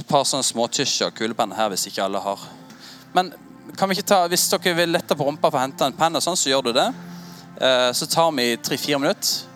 et 0.00 0.08
par 0.08 0.24
sånne 0.26 0.46
småtysjer 0.46 1.12
og 1.12 1.18
kulepenner 1.18 1.58
her 1.58 1.70
hvis 1.70 1.86
ikke 1.90 2.02
alle 2.08 2.22
har. 2.24 2.42
Men 3.14 3.32
kan 3.78 3.88
vi 3.88 3.96
ikke 3.96 4.08
ta, 4.10 4.20
hvis 4.30 4.48
dere 4.50 4.74
vil 4.76 4.94
lette 4.94 5.16
på 5.16 5.26
rumpa 5.26 5.48
for 5.48 5.60
å 5.60 5.64
hente 5.64 5.86
en 5.86 5.96
penn, 5.96 6.20
sånn, 6.22 6.38
så 6.38 6.50
gjør 6.50 6.68
du 6.68 6.72
det. 6.76 6.88
Eh, 7.62 7.90
så 7.94 8.08
tar 8.10 8.32
vi 8.34 8.48
tre-fire 8.58 8.98
minutter. 8.98 9.50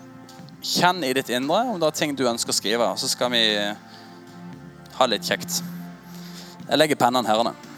Kjenn 0.63 1.03
i 1.07 1.13
ditt 1.15 1.31
indre 1.31 1.61
om 1.71 1.79
det 1.79 1.87
er 1.87 1.97
ting 1.99 2.15
du 2.15 2.25
ønsker 2.27 2.55
å 2.55 2.57
skrive. 2.57 2.87
Så 2.99 3.11
skal 3.11 3.31
vi 3.35 3.43
ha 4.99 5.07
litt 5.07 5.27
kjekt. 5.27 5.61
Jeg 6.65 6.79
legger 6.79 6.99
pennene 6.99 7.27
her. 7.27 7.68